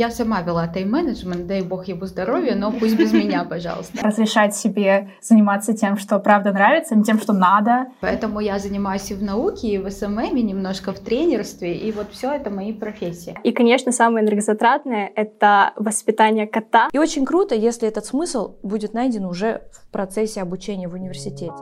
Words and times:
Я 0.00 0.10
сама 0.10 0.40
вела 0.40 0.66
тайм-менеджмент, 0.66 1.46
дай 1.46 1.60
бог 1.60 1.86
ему 1.86 2.06
здоровья, 2.06 2.54
но 2.54 2.72
пусть 2.72 2.96
без 2.96 3.12
меня, 3.12 3.44
пожалуйста. 3.50 3.98
Разрешать 4.00 4.56
себе 4.56 5.10
заниматься 5.20 5.74
тем, 5.74 5.98
что 5.98 6.18
правда 6.20 6.52
нравится, 6.52 6.94
не 6.96 7.04
тем, 7.04 7.20
что 7.20 7.34
надо. 7.34 7.88
Поэтому 8.00 8.40
я 8.40 8.58
занимаюсь 8.58 9.10
и 9.10 9.14
в 9.14 9.22
науке, 9.22 9.68
и 9.68 9.76
в 9.76 9.90
SMM, 9.90 10.36
и 10.36 10.42
немножко 10.42 10.94
в 10.94 11.00
тренерстве, 11.00 11.76
и 11.76 11.92
вот 11.92 12.12
все 12.12 12.32
это 12.32 12.48
мои 12.48 12.72
профессии. 12.72 13.38
И, 13.44 13.52
конечно, 13.52 13.92
самое 13.92 14.24
энергозатратное— 14.24 15.12
это 15.14 15.74
воспитание 15.76 16.46
кота. 16.46 16.88
И 16.92 16.98
очень 16.98 17.26
круто, 17.26 17.54
если 17.54 17.86
этот 17.86 18.06
смысл 18.06 18.56
будет 18.62 18.94
найден 18.94 19.26
уже 19.26 19.64
в 19.70 19.92
процессе 19.92 20.40
обучения 20.40 20.88
в 20.88 20.94
университете. 20.94 21.52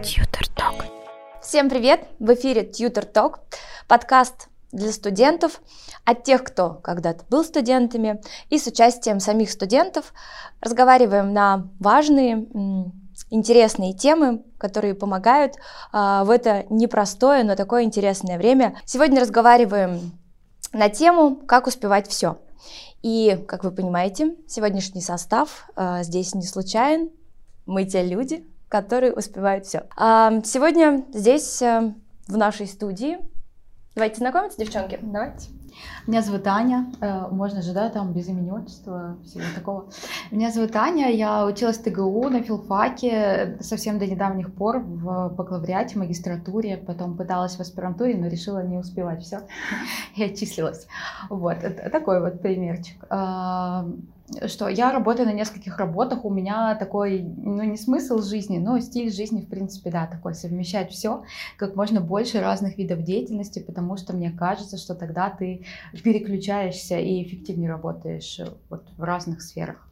Tutor 0.00 0.48
Talk. 0.54 0.84
Всем 1.42 1.68
привет! 1.68 2.06
В 2.20 2.32
эфире 2.34 2.62
Tutor 2.62 3.12
Talk, 3.12 3.38
подкаст 3.88 4.48
для 4.72 4.92
студентов, 4.92 5.60
от 6.04 6.24
тех, 6.24 6.44
кто 6.44 6.74
когда-то 6.74 7.24
был 7.30 7.44
студентами, 7.44 8.20
и 8.50 8.58
с 8.58 8.66
участием 8.66 9.20
самих 9.20 9.50
студентов 9.50 10.12
разговариваем 10.60 11.32
на 11.32 11.68
важные, 11.80 12.46
интересные 13.30 13.94
темы, 13.94 14.42
которые 14.58 14.94
помогают 14.94 15.54
а, 15.92 16.24
в 16.24 16.30
это 16.30 16.66
непростое, 16.70 17.44
но 17.44 17.56
такое 17.56 17.82
интересное 17.84 18.38
время. 18.38 18.76
Сегодня 18.84 19.20
разговариваем 19.20 20.12
на 20.72 20.88
тему 20.88 21.36
«Как 21.36 21.66
успевать 21.66 22.08
все». 22.08 22.38
И, 23.02 23.44
как 23.46 23.64
вы 23.64 23.70
понимаете, 23.70 24.34
сегодняшний 24.48 25.00
состав 25.00 25.68
а, 25.76 26.02
здесь 26.02 26.34
не 26.34 26.42
случайен. 26.42 27.10
Мы 27.66 27.84
те 27.84 28.02
люди, 28.02 28.46
которые 28.68 29.12
успевают 29.12 29.66
все. 29.66 29.84
А, 29.96 30.40
сегодня 30.44 31.04
здесь, 31.12 31.62
а, 31.62 31.94
в 32.26 32.36
нашей 32.36 32.66
студии, 32.66 33.18
Давайте 33.98 34.18
знакомиться, 34.18 34.56
девчонки. 34.60 34.96
Давайте. 35.02 35.48
Меня 36.06 36.22
зовут 36.22 36.46
Аня, 36.46 36.86
э, 37.00 37.26
можно 37.32 37.62
же, 37.62 37.72
да, 37.72 37.88
там 37.88 38.12
без 38.12 38.28
имени, 38.28 38.48
отчества, 38.52 39.16
всего 39.24 39.42
такого. 39.56 39.90
Меня 40.30 40.52
зовут 40.52 40.76
Аня, 40.76 41.10
я 41.10 41.44
училась 41.44 41.78
в 41.78 41.82
ТГУ 41.82 42.28
на 42.28 42.40
филфаке 42.40 43.58
совсем 43.58 43.98
до 43.98 44.06
недавних 44.06 44.54
пор 44.54 44.78
в 44.78 45.30
бакалавриате, 45.30 45.98
магистратуре, 45.98 46.76
потом 46.76 47.16
пыталась 47.16 47.56
в 47.56 47.60
аспирантуре, 47.60 48.16
но 48.16 48.28
решила 48.28 48.64
не 48.64 48.76
успевать 48.76 49.24
все 49.24 49.40
и 50.14 50.22
отчислилась. 50.22 50.86
Вот, 51.28 51.58
такой 51.90 52.20
вот 52.20 52.40
примерчик 52.40 53.04
что 54.46 54.68
я 54.68 54.92
работаю 54.92 55.26
на 55.26 55.32
нескольких 55.32 55.78
работах, 55.78 56.24
у 56.24 56.30
меня 56.30 56.74
такой, 56.74 57.22
ну, 57.22 57.62
не 57.62 57.76
смысл 57.76 58.18
жизни, 58.20 58.58
но 58.58 58.78
стиль 58.80 59.12
жизни, 59.12 59.40
в 59.40 59.48
принципе, 59.48 59.90
да, 59.90 60.06
такой, 60.06 60.34
совмещать 60.34 60.90
все, 60.90 61.22
как 61.56 61.76
можно 61.76 62.00
больше 62.00 62.40
разных 62.40 62.78
видов 62.78 63.02
деятельности, 63.02 63.58
потому 63.58 63.96
что 63.96 64.14
мне 64.14 64.30
кажется, 64.30 64.76
что 64.76 64.94
тогда 64.94 65.30
ты 65.30 65.64
переключаешься 66.04 66.98
и 66.98 67.22
эффективнее 67.22 67.70
работаешь 67.70 68.40
вот 68.68 68.86
в 68.96 69.02
разных 69.02 69.42
сферах. 69.42 69.88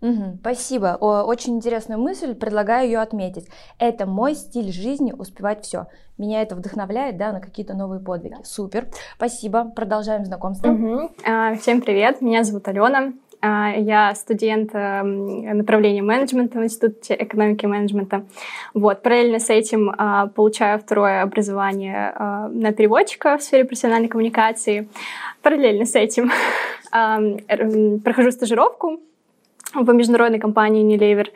Угу, 0.00 0.38
спасибо. 0.40 0.96
О, 1.00 1.24
очень 1.24 1.56
интересная 1.56 1.96
мысль, 1.96 2.34
предлагаю 2.34 2.86
ее 2.86 3.00
отметить. 3.00 3.48
Это 3.78 4.06
мой 4.06 4.34
стиль 4.34 4.72
жизни, 4.72 5.12
успевать 5.12 5.64
все. 5.64 5.86
Меня 6.18 6.42
это 6.42 6.54
вдохновляет, 6.54 7.16
да, 7.16 7.32
на 7.32 7.40
какие-то 7.40 7.74
новые 7.74 8.00
подвиги. 8.00 8.36
Супер. 8.44 8.88
Спасибо. 9.16 9.64
Продолжаем 9.64 10.24
знакомство. 10.24 10.70
Угу. 10.70 11.10
А, 11.26 11.54
всем 11.56 11.80
привет. 11.80 12.20
Меня 12.20 12.44
зовут 12.44 12.68
Алена. 12.68 13.12
А, 13.40 13.72
я 13.76 14.14
студент 14.14 14.70
эм, 14.74 15.58
направления 15.58 16.02
менеджмента 16.02 16.58
в 16.58 16.64
Институте 16.64 17.16
экономики 17.18 17.64
и 17.64 17.68
менеджмента. 17.68 18.24
Вот. 18.74 19.02
Параллельно 19.02 19.38
с 19.38 19.48
этим 19.48 19.94
а, 19.96 20.26
получаю 20.26 20.80
второе 20.80 21.22
образование 21.22 22.12
а, 22.14 22.48
на 22.48 22.72
переводчика 22.72 23.38
в 23.38 23.42
сфере 23.42 23.64
профессиональной 23.64 24.08
коммуникации. 24.08 24.88
Параллельно 25.42 25.84
с 25.84 25.94
этим 25.94 26.30
прохожу 28.02 28.32
стажировку 28.32 29.00
в 29.74 29.92
международной 29.92 30.40
компании 30.40 30.84
Unilever. 30.84 31.28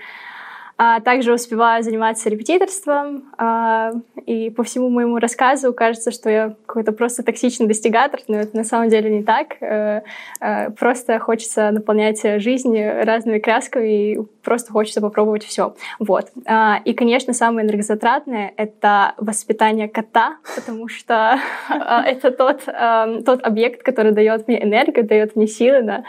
А 0.84 0.98
также 0.98 1.32
успеваю 1.32 1.84
заниматься 1.84 2.28
репетиторством, 2.28 3.32
а, 3.38 3.92
и 4.26 4.50
по 4.50 4.64
всему 4.64 4.88
моему 4.88 5.18
рассказу 5.18 5.72
кажется, 5.72 6.10
что 6.10 6.28
я 6.28 6.56
какой-то 6.66 6.90
просто 6.90 7.22
токсичный 7.22 7.68
достигатор, 7.68 8.18
но 8.26 8.38
это 8.38 8.56
на 8.56 8.64
самом 8.64 8.88
деле 8.88 9.08
не 9.08 9.22
так. 9.22 9.62
Э, 9.62 10.02
э, 10.40 10.70
просто 10.70 11.20
хочется 11.20 11.70
наполнять 11.70 12.20
жизнь 12.42 12.76
разными 12.82 13.38
красками, 13.38 14.12
и 14.12 14.18
просто 14.42 14.72
хочется 14.72 15.00
попробовать 15.00 15.44
все. 15.44 15.76
Вот. 16.00 16.32
А, 16.46 16.80
и, 16.84 16.94
конечно, 16.94 17.32
самое 17.32 17.64
энергозатратное— 17.64 18.52
это 18.56 19.14
воспитание 19.18 19.88
кота, 19.88 20.38
потому 20.56 20.88
что 20.88 21.38
а, 21.68 22.02
это 22.04 22.32
тот, 22.32 22.64
тот 23.24 23.44
объект, 23.44 23.84
который 23.84 24.10
дает 24.10 24.48
мне 24.48 24.60
энергию, 24.64 25.06
дает 25.06 25.36
мне 25.36 25.46
силы 25.46 25.82
на 25.82 26.04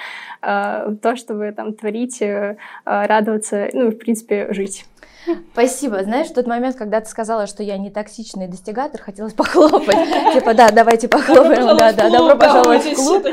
то, 1.02 1.16
чтобы 1.16 1.54
там 1.56 1.74
творить, 1.74 2.22
э, 2.22 2.58
радоваться, 2.84 3.70
ну, 3.72 3.92
в 3.92 3.98
принципе, 3.98 4.48
жить 4.52 4.63
жить. 4.64 4.86
Спасибо. 5.54 6.04
Знаешь, 6.04 6.28
в 6.28 6.34
тот 6.34 6.48
момент, 6.48 6.76
когда 6.76 7.00
ты 7.00 7.10
сказала, 7.10 7.48
что 7.48 7.64
я 7.64 7.78
не 7.78 7.90
токсичный 7.90 8.48
достигатор, 8.48 9.02
хотелось 9.02 9.34
похлопать. 9.34 9.98
Типа, 10.34 10.54
да, 10.54 10.70
давайте 10.70 11.08
похлопаем. 11.08 11.78
Да, 11.78 11.94
да, 11.94 12.10
добро 12.10 12.36
пожаловать 12.36 12.84
в 12.84 12.96
клуб. 12.96 13.26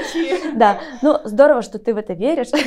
Да, 0.54 0.78
ну, 1.02 1.18
здорово, 1.24 1.62
что 1.62 1.78
ты 1.78 1.94
в 1.94 1.96
это 1.96 2.12
веришь. 2.12 2.48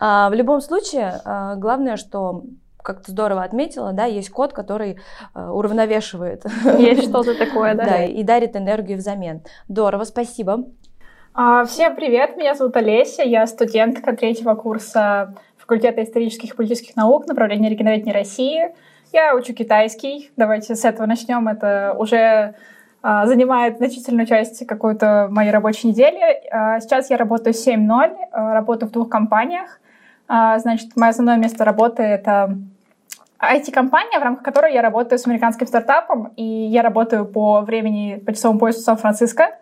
А, 0.00 0.30
в 0.30 0.34
любом 0.34 0.60
случае, 0.60 1.20
а, 1.24 1.56
главное, 1.56 1.96
что 1.96 2.44
как 2.84 3.02
ты 3.02 3.10
здорово 3.10 3.42
отметила, 3.42 3.92
да, 3.92 4.04
есть 4.04 4.30
код, 4.30 4.52
который 4.52 4.98
а, 5.34 5.52
уравновешивает. 5.52 6.44
Есть 6.78 7.08
что-то 7.08 7.34
такое, 7.34 7.74
да? 7.74 7.84
Да, 7.84 8.04
и 8.04 8.22
дарит 8.22 8.54
энергию 8.54 8.98
взамен. 8.98 9.42
Здорово, 9.68 10.04
спасибо. 10.04 10.66
Всем 11.66 11.96
привет, 11.96 12.36
меня 12.36 12.54
зовут 12.54 12.76
Олеся, 12.76 13.22
я 13.22 13.46
студентка 13.46 14.16
третьего 14.16 14.54
курса 14.54 15.34
факультета 15.68 16.02
исторических 16.02 16.54
и 16.54 16.56
политических 16.56 16.96
наук, 16.96 17.26
направление 17.26 17.70
регионоведения 17.70 18.14
России. 18.14 18.74
Я 19.12 19.34
учу 19.34 19.52
китайский. 19.52 20.30
Давайте 20.34 20.74
с 20.74 20.82
этого 20.82 21.06
начнем. 21.06 21.46
Это 21.46 21.94
уже 21.98 22.54
а, 23.02 23.26
занимает 23.26 23.76
значительную 23.76 24.26
часть 24.26 24.66
какой-то 24.66 25.28
моей 25.30 25.50
рабочей 25.50 25.88
недели. 25.88 26.40
А, 26.50 26.80
сейчас 26.80 27.10
я 27.10 27.18
работаю 27.18 27.52
7.0, 27.52 28.16
а, 28.32 28.54
работаю 28.54 28.88
в 28.88 28.92
двух 28.92 29.10
компаниях. 29.10 29.78
А, 30.26 30.58
значит, 30.58 30.96
мое 30.96 31.10
основное 31.10 31.36
место 31.36 31.66
работы— 31.66 32.02
это 32.04 32.56
IT-компания, 33.38 34.18
в 34.18 34.22
рамках 34.22 34.44
которой 34.44 34.72
я 34.72 34.80
работаю 34.80 35.18
с 35.18 35.26
американским 35.26 35.66
стартапом, 35.66 36.32
и 36.36 36.42
я 36.42 36.80
работаю 36.80 37.26
по 37.26 37.60
времени, 37.60 38.22
по 38.24 38.32
часовому 38.32 38.58
поясу 38.58 38.80
Сан-Франциско, 38.80 39.58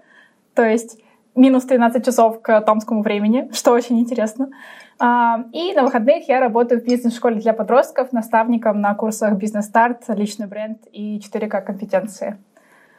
то 0.54 0.62
есть 0.62 1.00
минус 1.34 1.64
13 1.64 2.04
часов 2.04 2.40
к 2.42 2.60
томскому 2.60 3.02
времени, 3.02 3.50
что 3.52 3.72
очень 3.72 3.98
интересно. 3.98 4.50
А, 4.50 4.85
и 4.98 5.74
на 5.74 5.82
выходных 5.82 6.28
я 6.28 6.40
работаю 6.40 6.80
в 6.80 6.84
бизнес-школе 6.84 7.40
для 7.40 7.52
подростков, 7.52 8.12
наставником 8.12 8.80
на 8.80 8.94
курсах 8.94 9.34
«Бизнес-старт», 9.34 10.04
«Личный 10.08 10.46
бренд» 10.46 10.86
и 10.90 11.18
4К 11.18 11.60
компетенции. 11.62 12.38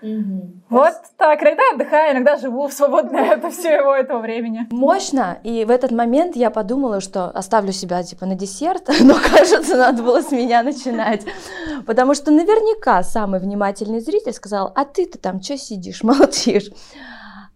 Угу. 0.02 0.52
Вот 0.70 0.94
так, 1.18 1.42
иногда 1.42 1.64
отдыхаю, 1.74 2.14
иногда 2.14 2.38
живу 2.38 2.68
в 2.68 2.74
свободное 2.74 3.34
от 3.34 3.52
всего 3.52 3.96
этого 3.96 4.20
времени. 4.20 4.68
Мощно, 4.70 5.40
и 5.44 5.66
в 5.66 5.72
этот 5.72 5.92
момент 5.92 6.36
я 6.36 6.52
подумала, 6.52 7.02
что 7.02 7.26
оставлю 7.32 7.72
себя 7.72 8.04
типа 8.04 8.28
на 8.28 8.36
десерт, 8.36 8.90
но 9.02 9.16
кажется, 9.16 9.76
надо 9.76 10.04
было 10.04 10.22
с 10.22 10.32
меня 10.32 10.62
начинать, 10.62 11.26
потому 11.88 12.14
что 12.14 12.30
наверняка 12.30 13.02
самый 13.02 13.40
внимательный 13.40 14.00
зритель 14.00 14.34
сказал, 14.34 14.72
а 14.76 14.86
ты-то 14.86 15.18
там 15.18 15.42
что 15.42 15.58
сидишь, 15.58 16.04
молчишь? 16.04 16.70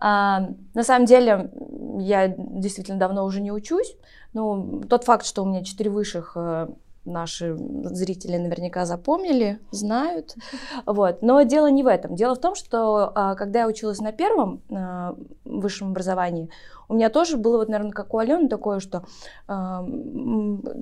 А, 0.02 0.50
на 0.74 0.84
самом 0.84 1.06
деле, 1.06 1.52
я 2.00 2.28
действительно 2.28 3.00
давно 3.00 3.24
уже 3.24 3.40
не 3.40 3.52
учусь, 3.52 3.96
ну, 4.34 4.82
тот 4.90 5.04
факт, 5.04 5.26
что 5.26 5.44
у 5.44 5.46
меня 5.46 5.64
четыре 5.64 5.90
высших 5.90 6.34
э, 6.36 6.68
наши 7.06 7.56
зрители 7.58 8.38
наверняка 8.38 8.86
запомнили, 8.86 9.60
знают. 9.72 10.36
Вот. 10.86 11.22
Но 11.22 11.42
дело 11.44 11.70
не 11.70 11.84
в 11.84 11.88
этом. 11.88 12.16
Дело 12.16 12.36
в 12.36 12.40
том, 12.40 12.56
что 12.56 13.12
а, 13.14 13.36
когда 13.36 13.62
я 13.62 13.68
училась 13.68 14.00
на 14.00 14.12
первом 14.12 14.62
а, 14.72 15.16
высшем 15.60 15.90
образовании, 15.90 16.50
у 16.92 16.94
меня 16.94 17.10
тоже 17.10 17.38
было, 17.38 17.58
вот, 17.58 17.70
наверное, 17.70 17.94
как 17.94 18.14
у 18.14 18.18
Алены 18.18 18.50
такое, 18.50 18.82
что, 18.82 19.03
да, 19.48 19.82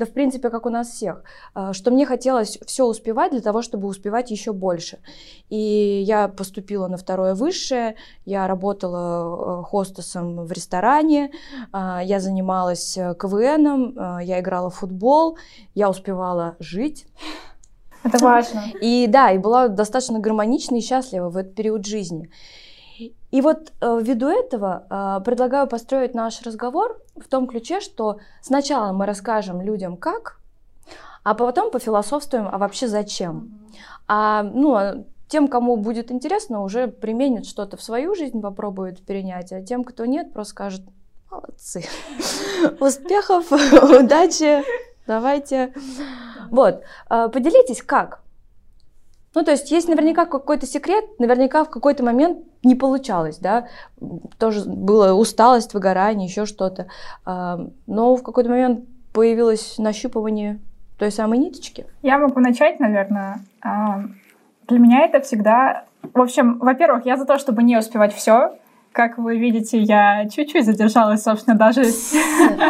в 0.06 0.12
принципе, 0.12 0.50
как 0.50 0.66
у 0.66 0.70
нас 0.70 0.90
всех, 0.90 1.24
а, 1.54 1.72
что 1.72 1.92
мне 1.92 2.08
хотелось 2.08 2.58
все 2.66 2.86
успевать 2.86 3.32
для 3.32 3.42
того, 3.42 3.62
чтобы 3.62 3.88
успевать 3.88 4.32
еще 4.32 4.52
больше. 4.52 4.98
И 5.50 6.04
я 6.04 6.28
поступила 6.28 6.88
на 6.88 6.98
второе 6.98 7.36
высшее, 7.36 7.96
я 8.26 8.48
работала 8.48 9.64
хостесом 9.64 10.46
в 10.46 10.52
ресторане, 10.52 11.32
я 11.74 12.20
занималась 12.20 12.98
э, 12.98 13.14
КВНом, 13.14 13.96
я 14.22 14.40
играла 14.40 14.72
в 14.72 14.76
футбол, 14.76 15.38
я 15.76 15.92
успевала 15.92 16.56
жить. 16.60 17.06
Это 18.04 18.18
важно. 18.24 18.64
И 18.82 19.08
да, 19.08 19.32
и 19.32 19.38
была 19.38 19.68
достаточно 19.68 20.20
гармонична 20.20 20.78
и 20.78 20.82
счастлива 20.82 21.30
в 21.30 21.38
этот 21.38 21.54
период 21.54 21.86
жизни. 21.86 22.30
И 23.32 23.42
вот 23.42 23.72
э, 23.82 24.00
ввиду 24.02 24.28
этого 24.28 24.86
э, 24.90 25.24
предлагаю 25.24 25.68
построить 25.68 26.14
наш 26.14 26.42
разговор 26.42 27.02
в 27.16 27.28
том 27.28 27.48
ключе, 27.48 27.80
что 27.80 28.20
сначала 28.42 28.92
мы 28.92 29.06
расскажем 29.06 29.62
людям 29.62 29.98
как, 29.98 30.40
а 31.24 31.34
потом 31.34 31.72
пофилософствуем, 31.72 32.48
а 32.52 32.58
вообще 32.58 32.88
зачем. 32.88 33.60
А, 34.08 34.44
ну, 34.44 34.76
а 34.76 35.04
тем, 35.28 35.48
кому 35.48 35.78
будет 35.78 36.12
интересно, 36.12 36.64
уже 36.64 36.88
применит 36.88 37.46
что-то 37.46 37.78
в 37.78 37.84
свою 37.84 38.16
жизнь, 38.16 38.42
попробует 38.42 39.02
перенять, 39.06 39.52
а 39.52 39.62
тем, 39.62 39.84
кто 39.84 40.06
нет, 40.06 40.34
просто 40.34 40.52
скажет, 40.52 40.82
молодцы, 41.30 41.86
успехов, 42.80 43.52
удачи, 43.52 44.64
давайте. 45.06 45.74
Вот, 46.50 46.82
а, 47.08 47.30
поделитесь, 47.30 47.84
как? 47.84 48.22
Ну, 49.36 49.44
то 49.44 49.52
есть 49.52 49.70
есть 49.72 49.88
наверняка 49.88 50.26
какой-то 50.26 50.66
секрет, 50.66 51.06
наверняка 51.20 51.64
в 51.64 51.70
какой-то 51.70 52.04
момент 52.04 52.40
не 52.64 52.76
получалось, 52.76 53.38
да, 53.38 53.68
тоже 54.38 54.64
была 54.66 55.14
усталость, 55.14 55.74
выгорание, 55.74 56.28
еще 56.28 56.46
что-то, 56.46 56.88
а, 57.26 57.60
но 57.86 58.16
в 58.16 58.24
какой-то 58.24 58.50
момент 58.50 58.86
появилось 59.14 59.78
нащупывание 59.78 60.60
той 60.98 61.12
самой 61.12 61.38
ниточки. 61.38 61.86
Я 62.02 62.18
могу 62.18 62.40
начать, 62.40 62.80
наверное. 62.80 63.40
А, 63.62 64.04
для 64.68 64.80
меня 64.80 65.06
это 65.06 65.22
всегда... 65.22 65.86
В 66.14 66.22
общем, 66.22 66.58
во-первых, 66.60 67.06
я 67.06 67.18
за 67.18 67.26
то, 67.26 67.38
чтобы 67.38 67.64
не 67.64 67.78
успевать 67.78 68.14
все, 68.14 68.58
как 68.92 69.18
вы 69.18 69.38
видите, 69.38 69.80
я 69.80 70.28
чуть-чуть 70.30 70.66
задержалась, 70.66 71.24
собственно, 71.24 71.58
даже... 71.58 71.84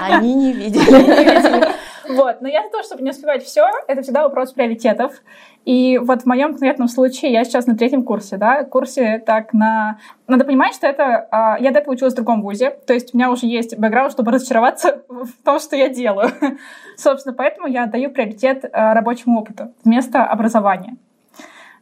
Они 0.01 0.33
не 0.33 0.53
видели. 0.53 1.68
Вот, 2.09 2.41
но 2.41 2.47
я 2.47 2.63
за 2.63 2.69
то, 2.71 2.81
чтобы 2.81 3.03
не 3.03 3.11
успевать 3.11 3.43
все, 3.43 3.69
это 3.87 4.01
всегда 4.01 4.23
вопрос 4.23 4.51
приоритетов. 4.51 5.21
И 5.63 5.99
вот 5.99 6.23
в 6.23 6.25
моем 6.25 6.49
конкретном 6.49 6.87
случае 6.87 7.31
я 7.31 7.43
сейчас 7.43 7.67
на 7.67 7.77
третьем 7.77 8.03
курсе, 8.03 8.37
да, 8.37 8.63
курсе 8.63 9.19
так 9.23 9.53
на... 9.53 9.99
Надо 10.27 10.43
понимать, 10.43 10.73
что 10.73 10.87
это... 10.87 11.27
А, 11.29 11.57
я 11.59 11.71
до 11.71 11.79
этого 11.79 11.93
училась 11.93 12.13
в 12.13 12.15
другом 12.15 12.41
вузе, 12.41 12.71
то 12.87 12.93
есть 12.93 13.13
у 13.13 13.17
меня 13.17 13.29
уже 13.29 13.45
есть 13.45 13.77
бэкграунд, 13.77 14.11
чтобы 14.11 14.31
разочароваться 14.31 15.03
в 15.07 15.31
том, 15.45 15.59
что 15.59 15.75
я 15.75 15.87
делаю. 15.87 16.31
Собственно, 16.97 17.35
поэтому 17.35 17.67
я 17.67 17.85
даю 17.85 18.09
приоритет 18.09 18.65
а, 18.73 18.95
рабочему 18.95 19.39
опыту 19.39 19.71
вместо 19.83 20.25
образования. 20.25 20.97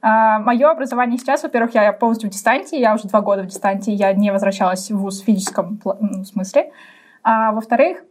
А, 0.01 0.39
Мое 0.39 0.69
образование 0.69 1.17
сейчас, 1.17 1.43
во-первых, 1.43 1.73
я 1.73 1.93
полностью 1.93 2.29
в 2.29 2.33
дистанции, 2.33 2.79
я 2.79 2.93
уже 2.93 3.07
два 3.07 3.21
года 3.21 3.43
в 3.43 3.47
дистанции, 3.47 3.93
я 3.93 4.11
не 4.11 4.31
возвращалась 4.31 4.91
в 4.91 4.97
ВУЗ 4.97 5.21
в 5.21 5.25
физическом 5.25 5.79
смысле. 6.25 6.73
А, 7.23 7.53
во-вторых, 7.53 8.03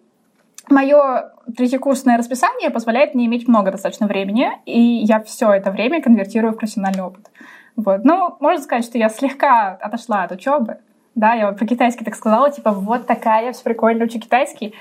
мое 0.69 1.33
третьекурсное 1.57 2.19
расписание 2.19 2.71
позволяет 2.71 3.15
мне 3.15 3.27
иметь 3.27 3.49
много 3.49 3.71
достаточно 3.71 4.07
времени, 4.07 4.51
и 4.65 4.81
я 4.81 5.23
все 5.23 5.53
это 5.53 5.71
время 5.71 6.03
конвертирую 6.03 6.53
в 6.53 6.57
профессиональный 6.57 7.03
опыт. 7.03 7.31
Вот. 7.77 8.05
Ну, 8.05 8.37
можно 8.41 8.63
сказать, 8.63 8.85
что 8.85 8.99
я 8.99 9.09
слегка 9.09 9.71
отошла 9.81 10.25
от 10.25 10.33
учебы. 10.33 10.79
Да, 11.15 11.35
я 11.35 11.53
про 11.53 11.67
китайский 11.67 12.05
так 12.05 12.15
сказала, 12.15 12.51
типа, 12.51 12.73
вот 12.73 13.07
такая, 13.07 13.53
все 13.53 13.63
прикольно, 13.63 14.05
учу 14.05 14.19
китайский. 14.19 14.75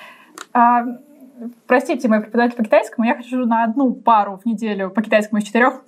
А, 0.53 0.83
простите, 1.67 2.07
мой 2.07 2.21
преподаватель 2.21 2.57
по 2.57 2.63
китайскому, 2.63 3.07
я 3.07 3.15
хожу 3.15 3.45
на 3.45 3.63
одну 3.63 3.93
пару 3.93 4.37
в 4.37 4.45
неделю 4.45 4.89
по 4.89 5.01
китайскому 5.01 5.39
из 5.39 5.45
четырех. 5.45 5.81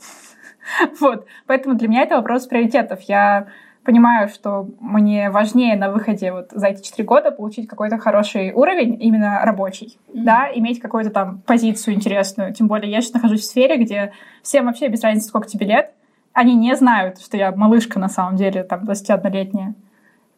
вот. 1.00 1.26
Поэтому 1.48 1.76
для 1.76 1.88
меня 1.88 2.04
это 2.04 2.16
вопрос 2.16 2.48
приоритетов. 2.48 3.02
Я 3.02 3.48
понимаю, 3.88 4.28
что 4.28 4.68
мне 4.82 5.30
важнее 5.30 5.78
на 5.78 5.90
выходе 5.90 6.34
вот 6.34 6.50
за 6.52 6.68
эти 6.68 6.84
четыре 6.84 7.06
года 7.06 7.32
получить 7.32 7.70
какой-то 7.70 7.98
хороший 7.98 8.52
уровень, 8.52 9.02
именно 9.02 9.40
рабочий, 9.44 9.98
mm-hmm. 10.10 10.24
да, 10.24 10.50
иметь 10.56 10.82
какую-то 10.82 11.10
там 11.10 11.42
позицию 11.46 11.96
интересную. 11.96 12.54
Тем 12.54 12.68
более 12.68 12.92
я 12.92 13.00
сейчас 13.00 13.14
нахожусь 13.14 13.44
в 13.44 13.46
сфере, 13.46 13.78
где 13.78 14.12
всем 14.44 14.66
вообще 14.66 14.90
без 14.90 15.02
разницы, 15.02 15.30
сколько 15.30 15.48
тебе 15.48 15.68
лет, 15.68 15.94
они 16.34 16.54
не 16.56 16.76
знают, 16.76 17.22
что 17.22 17.38
я 17.38 17.54
малышка 17.54 17.98
на 17.98 18.10
самом 18.10 18.36
деле, 18.36 18.64
там, 18.64 18.84
21-летняя. 18.84 19.74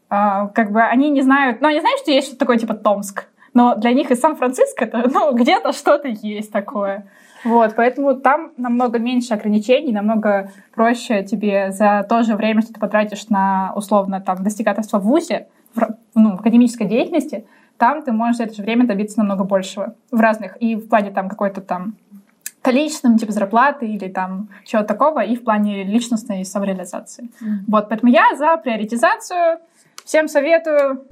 А, 0.10 0.48
как 0.50 0.72
бы 0.72 0.84
они 0.84 1.10
не 1.10 1.24
знают, 1.24 1.60
ну, 1.60 1.70
они 1.70 1.80
знают, 1.80 2.02
что 2.02 2.12
есть 2.12 2.28
что-то 2.28 2.42
такое 2.42 2.58
типа 2.58 2.76
Томск, 2.76 3.30
но 3.56 3.74
для 3.76 3.94
них 3.94 4.12
из 4.12 4.20
Сан-Франциско 4.20 4.86
это, 4.86 5.10
ну, 5.12 5.34
где-то 5.34 5.74
что-то 5.74 6.08
есть 6.08 6.52
такое. 6.52 7.08
Вот, 7.44 7.76
поэтому 7.76 8.16
там 8.16 8.52
намного 8.58 9.00
меньше 9.00 9.34
ограничений, 9.34 9.92
намного 9.92 10.52
проще 10.74 11.24
тебе 11.24 11.72
за 11.72 12.06
то 12.08 12.24
же 12.24 12.36
время, 12.36 12.62
что 12.62 12.74
ты 12.74 12.80
потратишь 12.80 13.30
на, 13.30 13.74
условно, 13.76 14.22
там, 14.22 14.44
достигаторство 14.44 15.00
в 15.00 15.04
ВУЗе, 15.04 15.48
в, 15.76 15.96
ну, 16.16 16.38
в 16.38 16.42
академической 16.42 16.86
деятельности, 16.86 17.46
там 17.78 18.04
ты 18.04 18.12
можешь 18.12 18.38
за 18.38 18.44
это 18.44 18.56
же 18.56 18.62
время 18.62 18.86
добиться 18.86 19.20
намного 19.20 19.46
большего 19.46 19.96
в 20.12 20.20
разных, 20.20 20.58
и 20.62 20.76
в 20.76 20.90
плане 20.90 21.12
там 21.12 21.30
какой-то 21.30 21.62
там 21.62 21.96
количественном, 22.62 23.18
типа 23.18 23.32
зарплаты 23.32 23.88
или 23.88 24.10
там 24.10 24.50
чего-то 24.66 24.88
такого, 24.90 25.24
и 25.24 25.36
в 25.36 25.44
плане 25.44 25.84
личностной 25.84 26.44
самореализации. 26.44 27.26
Mm-hmm. 27.26 27.64
Вот, 27.68 27.88
поэтому 27.90 28.12
я 28.12 28.36
за 28.38 28.58
приоритизацию. 28.58 29.60
Всем 30.04 30.28
советую 30.28 31.06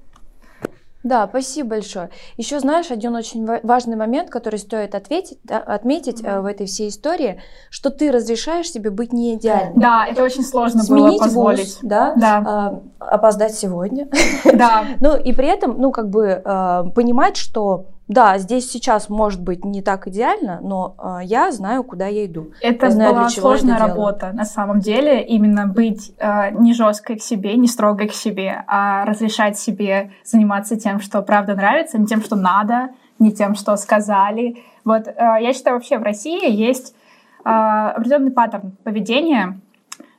да, 1.03 1.27
спасибо 1.27 1.69
большое. 1.69 2.09
Еще 2.37 2.59
знаешь, 2.59 2.91
один 2.91 3.15
очень 3.15 3.45
важный 3.63 3.95
момент, 3.95 4.29
который 4.29 4.59
стоит 4.59 4.95
ответить, 4.95 5.39
да, 5.43 5.59
отметить 5.59 6.21
mm-hmm. 6.21 6.41
в 6.41 6.45
этой 6.45 6.65
всей 6.65 6.89
истории, 6.89 7.41
что 7.69 7.89
ты 7.89 8.11
разрешаешь 8.11 8.69
себе 8.69 8.89
быть 8.89 9.13
не 9.13 9.35
идеальным. 9.35 9.79
Да, 9.79 10.05
это 10.07 10.23
очень 10.23 10.43
сложно 10.43 10.83
Сменить 10.83 11.03
было 11.03 11.17
позволить. 11.17 11.59
Вуз, 11.59 11.79
да, 11.83 12.13
да. 12.15 12.81
Э, 12.99 13.05
опоздать 13.05 13.55
сегодня. 13.55 14.09
Да. 14.43 14.85
ну 14.99 15.15
и 15.17 15.33
при 15.33 15.47
этом, 15.47 15.79
ну 15.79 15.91
как 15.91 16.09
бы 16.09 16.41
э, 16.43 16.83
понимать, 16.95 17.37
что 17.37 17.85
да, 18.07 18.37
здесь 18.37 18.71
сейчас 18.71 19.09
может 19.09 19.41
быть 19.41 19.65
не 19.65 19.81
так 19.81 20.07
идеально, 20.07 20.59
но 20.61 20.95
э, 20.97 21.25
я 21.25 21.51
знаю, 21.51 21.83
куда 21.83 22.07
я 22.07 22.25
иду. 22.25 22.51
Это 22.61 22.85
я 22.85 22.91
знаю, 22.91 23.13
была 23.13 23.29
сложная 23.29 23.77
работа, 23.77 24.31
на 24.31 24.45
самом 24.45 24.79
деле, 24.79 25.21
именно 25.23 25.67
быть 25.67 26.13
э, 26.17 26.51
не 26.51 26.73
жесткой 26.73 27.17
к 27.17 27.21
себе, 27.21 27.55
не 27.57 27.67
строгой 27.67 28.07
к 28.07 28.13
себе, 28.13 28.63
а 28.67 29.03
разрешать 29.03 29.57
себе 29.57 30.11
заниматься 30.23 30.77
тем, 30.77 31.01
что 31.01 31.21
правда 31.21 31.55
нравится, 31.55 31.97
не 31.97 32.05
тем, 32.05 32.21
что 32.21 32.37
надо, 32.37 32.91
не 33.19 33.33
тем, 33.33 33.55
что 33.55 33.75
сказали. 33.75 34.63
Вот 34.85 35.07
э, 35.07 35.13
я 35.41 35.51
считаю, 35.53 35.75
вообще 35.75 35.97
в 35.97 36.03
России 36.03 36.49
есть 36.49 36.95
э, 37.43 37.49
определенный 37.49 38.31
паттерн 38.31 38.71
поведения 38.85 39.59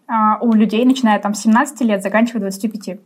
э, 0.06 0.12
у 0.43 0.52
людей, 0.52 0.85
начиная 0.85 1.19
там 1.20 1.32
с 1.32 1.40
17 1.40 1.81
лет, 1.82 2.02
заканчивая 2.02 2.43
25 2.43 3.00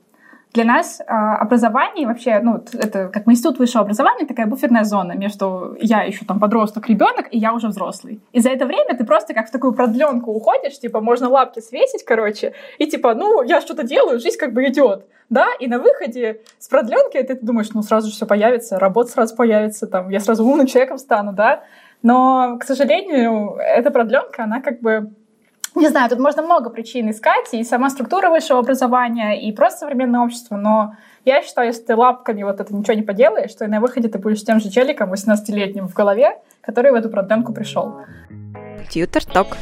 для 0.55 0.65
нас 0.65 1.01
э, 1.01 1.05
образование 1.05 2.07
вообще, 2.07 2.39
ну, 2.43 2.63
это 2.75 3.09
как 3.09 3.27
мы 3.27 3.33
институт 3.33 3.59
высшего 3.59 3.85
образования, 3.85 4.27
такая 4.27 4.47
буферная 4.47 4.85
зона 4.85 5.13
между 5.13 5.77
я 5.81 6.03
еще 6.03 6.27
там 6.27 6.39
подросток, 6.39 6.89
ребенок, 6.89 7.27
и 7.31 7.39
я 7.39 7.55
уже 7.55 7.69
взрослый. 7.69 8.21
И 8.33 8.41
за 8.41 8.51
это 8.51 8.67
время 8.67 8.97
ты 8.97 9.05
просто 9.05 9.33
как 9.33 9.49
в 9.49 9.51
такую 9.51 9.73
продленку 9.73 10.31
уходишь, 10.31 10.79
типа, 10.79 11.01
можно 11.01 11.29
лапки 11.31 11.61
свесить, 11.61 12.05
короче, 12.05 12.53
и 12.79 12.87
типа, 12.87 13.15
ну, 13.15 13.43
я 13.43 13.61
что-то 13.63 13.83
делаю, 13.83 14.21
жизнь 14.21 14.37
как 14.39 14.53
бы 14.53 14.67
идет, 14.67 15.07
да, 15.31 15.47
и 15.59 15.69
на 15.69 15.79
выходе 15.79 16.43
с 16.59 16.69
продленки 16.69 17.23
ты 17.23 17.39
думаешь, 17.41 17.71
ну, 17.73 17.83
сразу 17.83 18.09
же 18.09 18.15
все 18.15 18.27
появится, 18.27 18.79
работа 18.79 19.11
сразу 19.11 19.35
появится, 19.35 19.87
там, 19.87 20.11
я 20.11 20.21
сразу 20.21 20.45
умным 20.45 20.67
человеком 20.67 20.99
стану, 20.99 21.33
да, 21.33 21.63
но, 22.03 22.59
к 22.61 22.65
сожалению, 22.65 23.57
эта 23.59 23.91
продленка, 23.91 24.45
она 24.45 24.61
как 24.61 24.81
бы 24.81 25.13
не 25.75 25.89
знаю, 25.89 26.11
тут 26.11 26.19
можно 26.19 26.43
много 26.43 26.71
причин 26.71 27.11
искать, 27.11 27.53
и 27.53 27.65
сама 27.65 27.91
структура 27.91 28.31
высшего 28.31 28.59
образования, 28.59 29.41
и 29.41 29.53
просто 29.53 29.81
современное 29.81 30.21
общество, 30.21 30.57
но 30.57 30.95
я 31.25 31.43
считаю, 31.43 31.69
если 31.69 31.83
ты 31.83 31.97
лапками 31.97 32.43
вот 32.43 32.61
это 32.61 32.75
ничего 32.75 32.95
не 32.95 33.03
поделаешь, 33.03 33.55
то 33.55 33.65
и 33.65 33.69
на 33.69 33.81
выходе 33.81 34.09
ты 34.09 34.19
будешь 34.19 34.43
тем 34.45 34.61
же 34.61 34.71
челиком 34.71 35.13
18-летним 35.13 35.89
в 35.89 35.95
голове, 35.95 36.37
который 36.61 36.91
в 36.91 36.95
эту 36.95 37.09
продленку 37.09 37.53
пришел. 37.53 37.95
Тьютер 38.91 39.25
ток. 39.25 39.57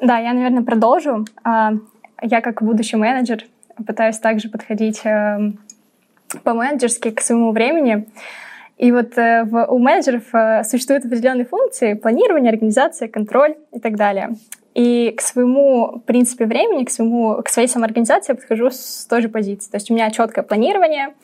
Да, 0.00 0.18
я, 0.18 0.32
наверное, 0.32 0.62
продолжу. 0.62 1.24
А, 1.44 1.72
я 2.20 2.40
как 2.40 2.62
будущий 2.62 2.96
менеджер 2.96 3.44
пытаюсь 3.86 4.18
также 4.18 4.48
подходить 4.48 5.00
эм, 5.04 5.58
по-менеджерски 6.42 7.10
к 7.10 7.20
своему 7.20 7.52
времени. 7.52 8.06
И 8.76 8.90
вот 8.90 9.16
э, 9.16 9.44
в, 9.44 9.66
у 9.66 9.78
менеджеров 9.78 10.24
э, 10.34 10.64
существуют 10.64 11.04
определенные 11.04 11.44
функции 11.44 11.94
планирования, 11.94 12.50
организация, 12.50 13.08
контроль 13.08 13.54
и 13.72 13.78
так 13.78 13.96
далее. 13.96 14.34
И 14.74 15.14
к 15.16 15.20
своему, 15.20 16.02
принципе, 16.04 16.46
времени, 16.46 16.84
к, 16.84 16.90
своему, 16.90 17.40
к 17.42 17.48
своей 17.48 17.68
самоорганизации 17.68 18.32
я 18.32 18.36
подхожу 18.36 18.70
с 18.70 19.06
той 19.08 19.22
же 19.22 19.28
позиции. 19.28 19.70
То 19.70 19.76
есть 19.76 19.90
у 19.90 19.94
меня 19.94 20.10
четкое 20.10 20.42
планирование, 20.42 21.14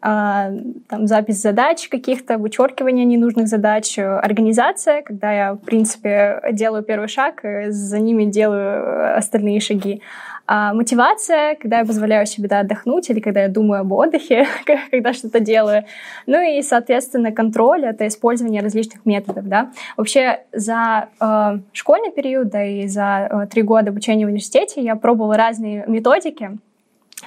э, 0.00 0.58
там, 0.88 1.06
запись 1.06 1.42
задач 1.42 1.88
каких-то, 1.90 2.38
вычеркивание 2.38 3.04
ненужных 3.04 3.46
задач, 3.48 3.98
организация, 3.98 5.02
когда 5.02 5.32
я, 5.32 5.52
в 5.52 5.58
принципе, 5.58 6.40
делаю 6.52 6.82
первый 6.82 7.08
шаг, 7.08 7.44
и 7.44 7.70
за 7.70 8.00
ними 8.00 8.24
делаю 8.24 9.18
остальные 9.18 9.60
шаги. 9.60 10.00
А 10.46 10.74
мотивация, 10.74 11.54
когда 11.54 11.78
я 11.78 11.84
позволяю 11.86 12.26
себе 12.26 12.48
да, 12.48 12.60
отдохнуть 12.60 13.08
или 13.08 13.20
когда 13.20 13.42
я 13.42 13.48
думаю 13.48 13.80
об 13.80 13.92
отдыхе, 13.92 14.46
когда 14.90 15.12
что-то 15.14 15.40
делаю. 15.40 15.84
Ну 16.26 16.40
и, 16.40 16.60
соответственно, 16.62 17.32
контроль— 17.32 17.84
это 17.86 18.06
использование 18.06 18.60
различных 18.60 19.06
методов. 19.06 19.48
Да? 19.48 19.70
Вообще 19.96 20.40
за 20.52 21.08
э, 21.18 21.58
школьный 21.72 22.10
период, 22.10 22.48
да 22.48 22.62
и 22.62 22.86
за 22.88 23.28
э, 23.30 23.46
три 23.46 23.62
года 23.62 23.90
обучения 23.90 24.26
в 24.26 24.28
университете 24.28 24.82
я 24.82 24.96
пробовала 24.96 25.36
разные 25.36 25.84
методики, 25.86 26.58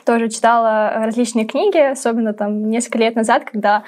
тоже 0.06 0.30
читала 0.30 0.94
различные 1.06 1.46
книги, 1.46 1.78
особенно 1.78 2.34
там 2.34 2.70
несколько 2.70 3.00
лет 3.00 3.16
назад, 3.16 3.46
когда 3.50 3.84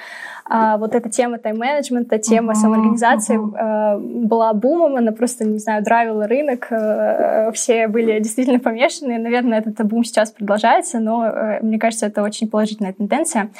а, 0.52 0.78
вот 0.78 0.96
эта 0.96 1.08
тема 1.08 1.38
тайм-менеджмента, 1.38 2.18
тема 2.18 2.52
uh-huh, 2.52 2.56
самоорганизации 2.56 3.38
uh-huh. 3.38 4.26
была 4.26 4.52
бумом, 4.52 4.96
она 4.96 5.12
просто, 5.12 5.44
не 5.44 5.60
знаю, 5.60 5.84
драйвила 5.84 6.26
рынок, 6.26 6.66
э, 6.70 7.52
все 7.52 7.86
были 7.86 8.18
действительно 8.18 8.58
помешаны, 8.58 9.16
наверное, 9.18 9.60
этот 9.60 9.86
бум 9.86 10.02
сейчас 10.02 10.32
продолжается, 10.32 10.98
но 10.98 11.24
э, 11.24 11.60
мне 11.62 11.78
кажется, 11.78 12.06
это 12.06 12.24
очень 12.24 12.50
положительная 12.50 12.92
тенденция. 12.92 13.50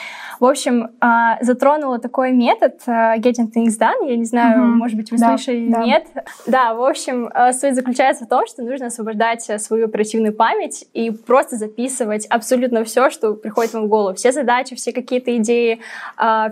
В 0.40 0.44
общем, 0.44 0.90
а, 1.00 1.38
затронула 1.42 2.00
такой 2.00 2.32
метод 2.32 2.80
Getting 2.85 3.52
Things 3.54 3.78
Done, 3.78 4.09
я 4.09 4.16
не 4.16 4.25
знаю, 4.25 4.61
uh-huh. 4.61 4.75
может 4.75 4.97
быть, 4.97 5.12
вы 5.12 5.18
да, 5.18 5.28
слышали 5.28 5.59
или 5.59 5.73
да. 5.73 5.85
нет. 5.85 6.06
Да, 6.49 6.75
в 6.75 6.82
общем, 6.82 7.30
суть 7.52 7.76
заключается 7.76 8.25
в 8.25 8.28
том, 8.28 8.49
что 8.49 8.64
нужно 8.64 8.87
освобождать 8.87 9.49
свою 9.62 9.87
оперативную 9.87 10.35
память 10.35 10.87
и 10.92 11.12
просто 11.12 11.54
записывать 11.54 12.26
абсолютно 12.26 12.82
все, 12.82 13.11
что 13.11 13.35
приходит 13.35 13.75
вам 13.75 13.85
в 13.85 13.88
голову, 13.88 14.16
все 14.16 14.32
задачи, 14.32 14.75
все 14.75 14.92
какие-то 14.92 15.37
идеи, 15.37 15.78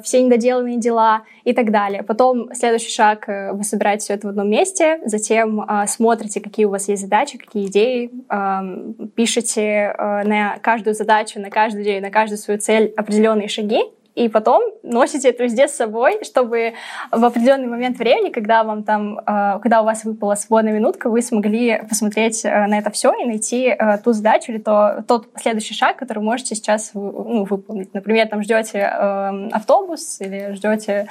все 0.04 0.27
недоделанные 0.28 0.78
дела 0.78 1.23
и 1.44 1.52
так 1.52 1.70
далее. 1.70 2.02
Потом 2.02 2.52
следующий 2.54 2.90
шаг, 2.90 3.28
э, 3.28 3.52
вы 3.52 3.64
собираете 3.64 4.04
все 4.04 4.14
это 4.14 4.26
в 4.26 4.30
одном 4.30 4.49
месте, 4.49 5.00
затем 5.04 5.61
э, 5.61 5.87
смотрите, 5.87 6.40
какие 6.40 6.66
у 6.66 6.70
вас 6.70 6.88
есть 6.88 7.02
задачи, 7.02 7.38
какие 7.38 7.66
идеи, 7.66 8.11
э, 8.30 9.08
пишете 9.16 9.94
э, 9.97 10.23
на 10.25 10.58
каждую 10.58 10.94
задачу, 10.94 11.40
на 11.40 11.50
каждую 11.50 11.85
идею, 11.85 12.02
на 12.02 12.11
каждую 12.11 12.38
свою 12.38 12.61
цель 12.61 12.92
определенные 12.97 13.49
шаги, 13.49 13.82
и 14.18 14.28
потом 14.28 14.62
носите 14.82 15.28
это 15.28 15.44
везде 15.44 15.68
с 15.68 15.76
собой, 15.76 16.25
чтобы 16.25 16.75
в 17.12 17.25
определенный 17.25 17.68
момент 17.68 17.98
времени, 17.98 18.30
когда 18.30 18.64
вам 18.64 18.82
там, 18.82 19.20
э, 19.20 19.60
когда 19.62 19.80
у 19.80 19.84
вас 19.84 20.04
выпала 20.04 20.34
свободная 20.34 20.72
минутка, 20.72 21.08
вы 21.08 21.22
смогли 21.22 21.82
посмотреть 21.88 22.44
э, 22.44 22.66
на 22.66 22.78
это 22.78 22.90
все 22.90 23.12
и 23.12 23.25
найти 23.25 23.66
э, 23.66 23.98
ту 23.98 24.12
задачу 24.12 24.50
или 24.50 24.58
то, 24.58 25.04
тот 25.06 25.28
следующий 25.40 25.75
шаг, 25.75 25.96
который 25.96 26.22
можете 26.22 26.56
сейчас 26.56 26.90
ну, 26.94 27.44
выполнить. 27.44 27.94
Например, 27.94 28.26
там 28.26 28.42
ждете 28.42 28.84
автобус 28.84 30.20
или 30.20 30.52
ждете 30.52 31.06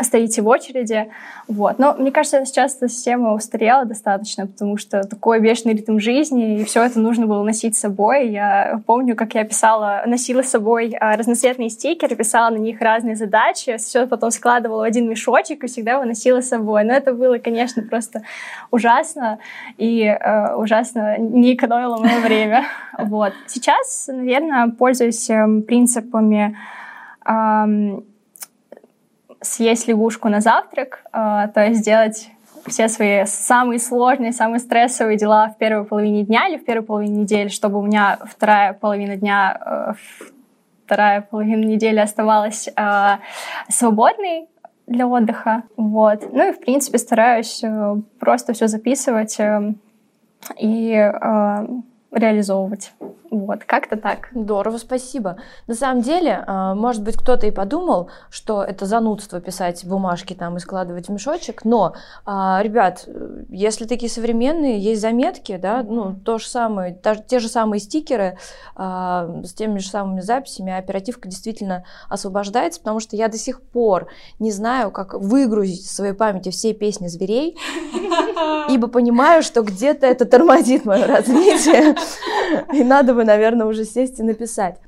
стоите 0.00 0.42
в 0.42 0.48
очереди. 0.48 1.10
Вот. 1.46 1.78
Но 1.78 1.94
мне 1.94 2.10
кажется, 2.10 2.44
сейчас 2.44 2.76
эта 2.76 2.88
система 2.88 3.34
устарела 3.34 3.84
достаточно, 3.84 4.46
потому 4.46 4.76
что 4.76 5.02
такой 5.04 5.40
бешеный 5.40 5.74
ритм 5.74 5.98
жизни, 5.98 6.60
и 6.60 6.64
все 6.64 6.84
это 6.84 7.00
нужно 7.00 7.26
было 7.26 7.42
носить 7.42 7.76
с 7.76 7.80
собой. 7.80 8.28
Я 8.28 8.80
помню, 8.86 9.16
как 9.16 9.34
я 9.34 9.44
писала, 9.44 10.02
носила 10.06 10.42
с 10.42 10.50
собой 10.50 10.94
а, 10.98 11.16
разноцветные 11.16 11.70
стикеры, 11.70 12.16
писала 12.16 12.50
на 12.50 12.58
них 12.58 12.80
разные 12.80 13.16
задачи, 13.16 13.76
все 13.76 14.06
потом 14.06 14.30
складывала 14.30 14.80
в 14.80 14.84
один 14.84 15.08
мешочек 15.08 15.64
и 15.64 15.66
всегда 15.66 15.92
его 15.92 16.04
носила 16.04 16.40
с 16.40 16.48
собой. 16.48 16.84
Но 16.84 16.92
это 16.92 17.12
было, 17.12 17.38
конечно, 17.38 17.82
просто 17.82 18.22
ужасно, 18.70 19.38
и 19.76 20.02
э, 20.04 20.54
ужасно 20.54 21.18
не 21.18 21.54
экономило 21.54 21.96
мое 21.96 22.20
время. 22.20 22.64
Вот. 22.98 23.32
Сейчас, 23.46 24.08
наверное, 24.08 24.68
пользуюсь 24.68 25.28
эм, 25.30 25.62
принципами 25.62 26.56
съесть 29.40 29.88
лягушку 29.88 30.28
на 30.28 30.40
завтрак, 30.40 31.04
э, 31.12 31.48
то 31.54 31.66
есть 31.66 31.80
сделать 31.80 32.30
все 32.66 32.88
свои 32.88 33.24
самые 33.24 33.78
сложные, 33.78 34.32
самые 34.32 34.58
стрессовые 34.58 35.16
дела 35.16 35.48
в 35.48 35.58
первой 35.58 35.84
половине 35.84 36.24
дня 36.24 36.48
или 36.48 36.58
в 36.58 36.64
первой 36.64 36.84
половине 36.84 37.22
недели, 37.22 37.48
чтобы 37.48 37.78
у 37.78 37.82
меня 37.82 38.18
вторая 38.24 38.72
половина 38.72 39.16
дня, 39.16 39.58
э, 39.64 39.92
вторая 40.84 41.20
половина 41.22 41.64
недели 41.64 41.98
оставалась 41.98 42.68
э, 42.68 43.16
свободной 43.68 44.48
для 44.86 45.06
отдыха. 45.06 45.64
Вот. 45.76 46.32
Ну 46.32 46.48
и, 46.48 46.52
в 46.52 46.60
принципе, 46.60 46.98
стараюсь 46.98 47.62
просто 48.18 48.54
все 48.54 48.68
записывать 48.68 49.38
и 50.58 51.12
реализовывать. 52.12 52.92
Вот, 53.30 53.64
как-то 53.64 53.96
так. 53.96 54.30
Здорово, 54.34 54.78
спасибо. 54.78 55.36
На 55.66 55.74
самом 55.74 56.00
деле, 56.00 56.44
а, 56.46 56.74
может 56.74 57.02
быть, 57.02 57.16
кто-то 57.16 57.46
и 57.46 57.50
подумал, 57.50 58.08
что 58.30 58.62
это 58.62 58.86
занудство 58.86 59.40
писать 59.40 59.84
бумажки 59.84 60.32
там 60.32 60.56
и 60.56 60.60
складывать 60.60 61.08
в 61.08 61.12
мешочек, 61.12 61.64
но, 61.64 61.94
а, 62.24 62.60
ребят, 62.62 63.06
если 63.50 63.84
такие 63.84 64.10
современные, 64.10 64.78
есть 64.78 65.02
заметки, 65.02 65.58
да, 65.58 65.82
ну, 65.82 66.14
то 66.14 66.38
же 66.38 66.46
самое, 66.46 66.98
те 67.26 67.38
же 67.38 67.48
самые 67.48 67.80
стикеры 67.80 68.38
а, 68.74 69.42
с 69.44 69.52
теми 69.52 69.78
же 69.78 69.88
самыми 69.88 70.20
записями, 70.20 70.72
оперативка 70.72 71.28
действительно 71.28 71.84
освобождается, 72.08 72.80
потому 72.80 73.00
что 73.00 73.14
я 73.16 73.28
до 73.28 73.36
сих 73.36 73.60
пор 73.60 74.08
не 74.38 74.52
знаю, 74.52 74.90
как 74.90 75.12
выгрузить 75.12 75.84
в 75.84 75.90
своей 75.90 76.14
памяти 76.14 76.48
все 76.48 76.72
песни 76.72 77.08
зверей, 77.08 77.58
ибо 78.70 78.88
понимаю, 78.88 79.42
что 79.42 79.62
где-то 79.62 80.06
это 80.06 80.24
тормозит 80.24 80.86
мое 80.86 81.06
развитие, 81.06 81.94
и 82.72 82.84
надо 82.84 83.14
бы, 83.14 83.24
наверное, 83.24 83.66
уже 83.66 83.84
сесть 83.84 84.20
и 84.20 84.22
написать. 84.22 84.78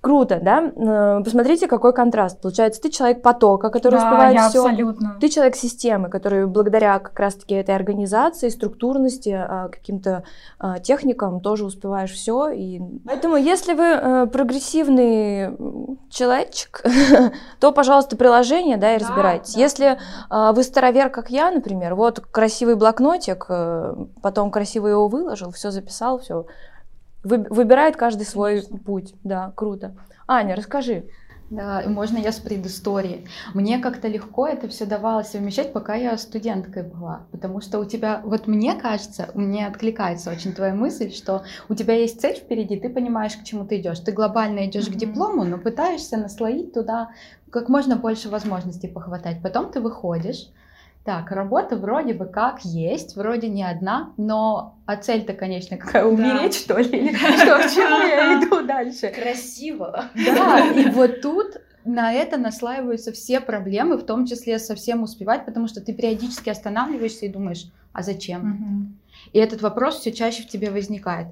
Круто, 0.00 0.40
да? 0.40 1.20
Посмотрите, 1.22 1.66
какой 1.66 1.92
контраст. 1.92 2.40
Получается, 2.40 2.80
ты 2.80 2.90
человек 2.90 3.20
потока, 3.20 3.68
который 3.68 3.98
да, 3.98 4.06
успевает 4.06 4.34
я 4.34 4.48
все. 4.48 4.64
Абсолютно. 4.64 5.18
Ты 5.20 5.28
человек 5.28 5.56
системы, 5.56 6.08
который 6.08 6.46
благодаря 6.46 6.98
как 6.98 7.18
раз-таки 7.18 7.54
этой 7.54 7.74
организации, 7.74 8.48
структурности, 8.48 9.28
а, 9.28 9.68
каким-то 9.68 10.24
а, 10.58 10.78
техникам 10.78 11.40
тоже 11.40 11.66
успеваешь 11.66 12.12
все. 12.12 12.48
И... 12.48 12.80
Поэтому, 13.04 13.36
если 13.36 13.74
вы 13.74 13.84
э, 13.84 14.26
прогрессивный 14.26 15.56
человечек, 16.08 16.82
то, 17.60 17.72
пожалуйста, 17.72 18.16
приложение, 18.16 18.78
да, 18.78 18.94
и 18.94 18.98
да, 18.98 19.04
разбирайтесь. 19.04 19.54
Да. 19.54 19.60
Если 19.60 19.98
а, 20.30 20.52
вы 20.52 20.62
старовер, 20.62 21.10
как 21.10 21.30
я, 21.30 21.50
например, 21.50 21.94
вот 21.94 22.20
красивый 22.20 22.74
блокнотик, 22.74 23.46
э, 23.50 23.94
потом 24.22 24.50
красиво 24.50 24.86
его 24.86 25.08
выложил, 25.08 25.50
все 25.50 25.70
записал, 25.70 26.18
все 26.18 26.46
выбирает 27.22 27.96
каждый 27.96 28.24
свой 28.24 28.62
Конечно. 28.62 28.78
путь. 28.78 29.14
Да, 29.24 29.52
круто. 29.54 29.94
Аня, 30.26 30.56
расскажи. 30.56 31.04
Да, 31.50 31.82
можно 31.88 32.16
я 32.16 32.30
с 32.30 32.38
предыстории. 32.38 33.26
Мне 33.54 33.80
как-то 33.80 34.06
легко 34.06 34.46
это 34.46 34.68
все 34.68 34.86
давалось 34.86 35.30
совмещать, 35.30 35.72
пока 35.72 35.96
я 35.96 36.16
студенткой 36.16 36.84
была. 36.84 37.22
Потому 37.32 37.60
что 37.60 37.80
у 37.80 37.84
тебя, 37.84 38.22
вот 38.24 38.46
мне 38.46 38.74
кажется, 38.74 39.30
мне 39.34 39.66
откликается 39.66 40.30
очень 40.30 40.52
твоя 40.52 40.74
мысль, 40.74 41.10
что 41.10 41.42
у 41.68 41.74
тебя 41.74 41.94
есть 41.94 42.20
цель 42.20 42.36
впереди, 42.36 42.78
ты 42.78 42.88
понимаешь, 42.88 43.36
к 43.36 43.42
чему 43.42 43.64
ты 43.66 43.80
идешь. 43.80 43.98
Ты 43.98 44.12
глобально 44.12 44.66
идешь 44.66 44.86
mm-hmm. 44.86 44.92
к 44.92 44.96
диплому, 44.96 45.42
но 45.42 45.58
пытаешься 45.58 46.16
наслоить 46.16 46.72
туда 46.72 47.10
как 47.50 47.68
можно 47.68 47.96
больше 47.96 48.28
возможностей 48.28 48.86
похватать. 48.86 49.42
Потом 49.42 49.72
ты 49.72 49.80
выходишь, 49.80 50.50
так, 51.10 51.32
работа 51.32 51.74
вроде 51.74 52.14
бы 52.14 52.24
как 52.24 52.64
есть, 52.64 53.16
вроде 53.16 53.48
не 53.48 53.64
одна, 53.64 54.12
но 54.16 54.78
а 54.86 54.94
цель-то, 54.94 55.32
конечно, 55.32 55.76
какая, 55.76 56.04
умереть, 56.04 56.52
да. 56.68 56.74
что 56.74 56.78
ли? 56.78 56.98
Или 57.00 57.16
что, 57.16 57.58
к 57.58 57.74
чему 57.74 58.06
я 58.06 58.38
иду 58.38 58.64
дальше? 58.64 59.08
Красиво. 59.08 60.04
Да, 60.14 60.64
и 60.68 60.88
вот 60.90 61.20
тут 61.20 61.56
на 61.84 62.12
это 62.12 62.36
наслаиваются 62.36 63.10
все 63.10 63.40
проблемы, 63.40 63.96
в 63.96 64.06
том 64.06 64.24
числе 64.24 64.60
совсем 64.60 65.02
успевать, 65.02 65.46
потому 65.46 65.66
что 65.66 65.80
ты 65.80 65.92
периодически 65.92 66.48
останавливаешься 66.48 67.26
и 67.26 67.28
думаешь, 67.28 67.66
а 67.92 68.04
зачем? 68.04 68.40
Угу. 68.52 69.09
И 69.32 69.38
этот 69.38 69.62
вопрос 69.62 69.98
все 69.98 70.12
чаще 70.12 70.42
в 70.42 70.48
тебе 70.48 70.70
возникает. 70.70 71.28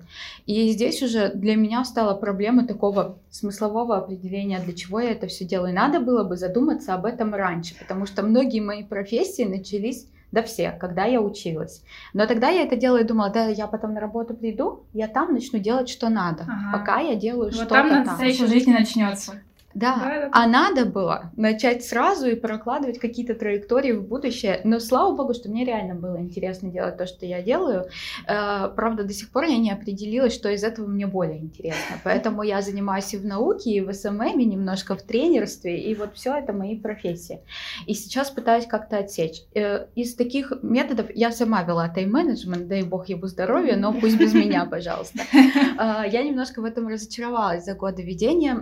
И 0.46 0.70
здесь 0.70 1.02
уже 1.02 1.30
для 1.34 1.56
меня 1.56 1.84
стала 1.84 2.14
проблема 2.14 2.66
такого 2.66 3.18
смыслового 3.30 3.96
определения, 3.96 4.60
для 4.60 4.74
чего 4.74 5.00
я 5.00 5.12
это 5.12 5.26
все 5.26 5.44
делаю. 5.44 5.74
Надо 5.74 6.00
было 6.00 6.24
бы 6.24 6.36
задуматься 6.36 6.94
об 6.94 7.04
этом 7.04 7.34
раньше, 7.34 7.74
потому 7.78 8.06
что 8.06 8.22
многие 8.22 8.60
мои 8.60 8.84
профессии 8.84 9.44
начались 9.44 10.06
до 10.32 10.42
всех, 10.42 10.78
когда 10.78 11.04
я 11.04 11.20
училась. 11.20 11.82
Но 12.12 12.26
тогда 12.26 12.50
я 12.50 12.62
это 12.62 12.76
делала 12.76 12.98
и 12.98 13.04
думала, 13.04 13.30
да, 13.30 13.46
я 13.46 13.66
потом 13.66 13.94
на 13.94 14.00
работу 14.00 14.34
приду, 14.34 14.84
я 14.92 15.08
там 15.08 15.32
начну 15.32 15.58
делать, 15.58 15.88
что 15.88 16.08
надо, 16.10 16.42
ага. 16.42 16.78
пока 16.78 17.00
я 17.00 17.14
делаю 17.14 17.46
вот 17.46 17.54
что-то 17.54 17.70
там. 17.70 17.88
там 17.88 18.04
настоящая 18.04 18.46
жизнь 18.46 18.70
начнется. 18.70 19.40
Да. 19.78 19.96
да, 19.96 20.28
а 20.32 20.46
надо 20.46 20.84
было 20.84 21.30
начать 21.36 21.84
сразу 21.84 22.26
и 22.26 22.34
прокладывать 22.34 22.98
какие-то 22.98 23.34
траектории 23.34 23.92
в 23.92 24.06
будущее. 24.06 24.60
Но 24.64 24.80
слава 24.80 25.14
богу, 25.14 25.34
что 25.34 25.48
мне 25.48 25.64
реально 25.64 25.94
было 25.94 26.18
интересно 26.18 26.68
делать 26.68 26.96
то, 26.96 27.06
что 27.06 27.26
я 27.26 27.42
делаю. 27.42 27.86
Э, 28.26 28.68
правда, 28.74 29.04
до 29.04 29.12
сих 29.12 29.30
пор 29.30 29.44
я 29.44 29.56
не 29.56 29.70
определилась, 29.70 30.34
что 30.34 30.50
из 30.50 30.64
этого 30.64 30.88
мне 30.88 31.06
более 31.06 31.38
интересно. 31.38 31.96
Поэтому 32.02 32.42
я 32.42 32.60
занимаюсь 32.60 33.14
и 33.14 33.16
в 33.16 33.24
науке, 33.24 33.70
и 33.70 33.80
в 33.80 33.92
SMM, 33.92 34.38
и 34.38 34.44
немножко 34.44 34.96
в 34.96 35.02
тренерстве, 35.02 35.80
и 35.80 35.94
вот 35.94 36.14
все 36.14 36.36
это 36.36 36.52
мои 36.52 36.76
профессии. 36.76 37.40
И 37.86 37.94
сейчас 37.94 38.30
пытаюсь 38.30 38.66
как-то 38.66 38.98
отсечь. 38.98 39.42
Э, 39.54 39.86
из 39.94 40.16
таких 40.16 40.52
методов 40.62 41.06
я 41.14 41.30
сама 41.30 41.62
вела 41.62 41.88
тайм-менеджмент, 41.88 42.66
дай 42.66 42.82
бог 42.82 43.08
ему 43.08 43.26
здоровья, 43.26 43.76
но 43.76 43.92
пусть 43.92 44.18
без 44.18 44.34
меня, 44.34 44.64
пожалуйста. 44.66 45.20
Э, 45.78 46.02
я 46.10 46.22
немножко 46.22 46.60
в 46.60 46.64
этом 46.64 46.88
разочаровалась 46.88 47.64
за 47.64 47.74
годы 47.74 48.02
ведения. 48.02 48.60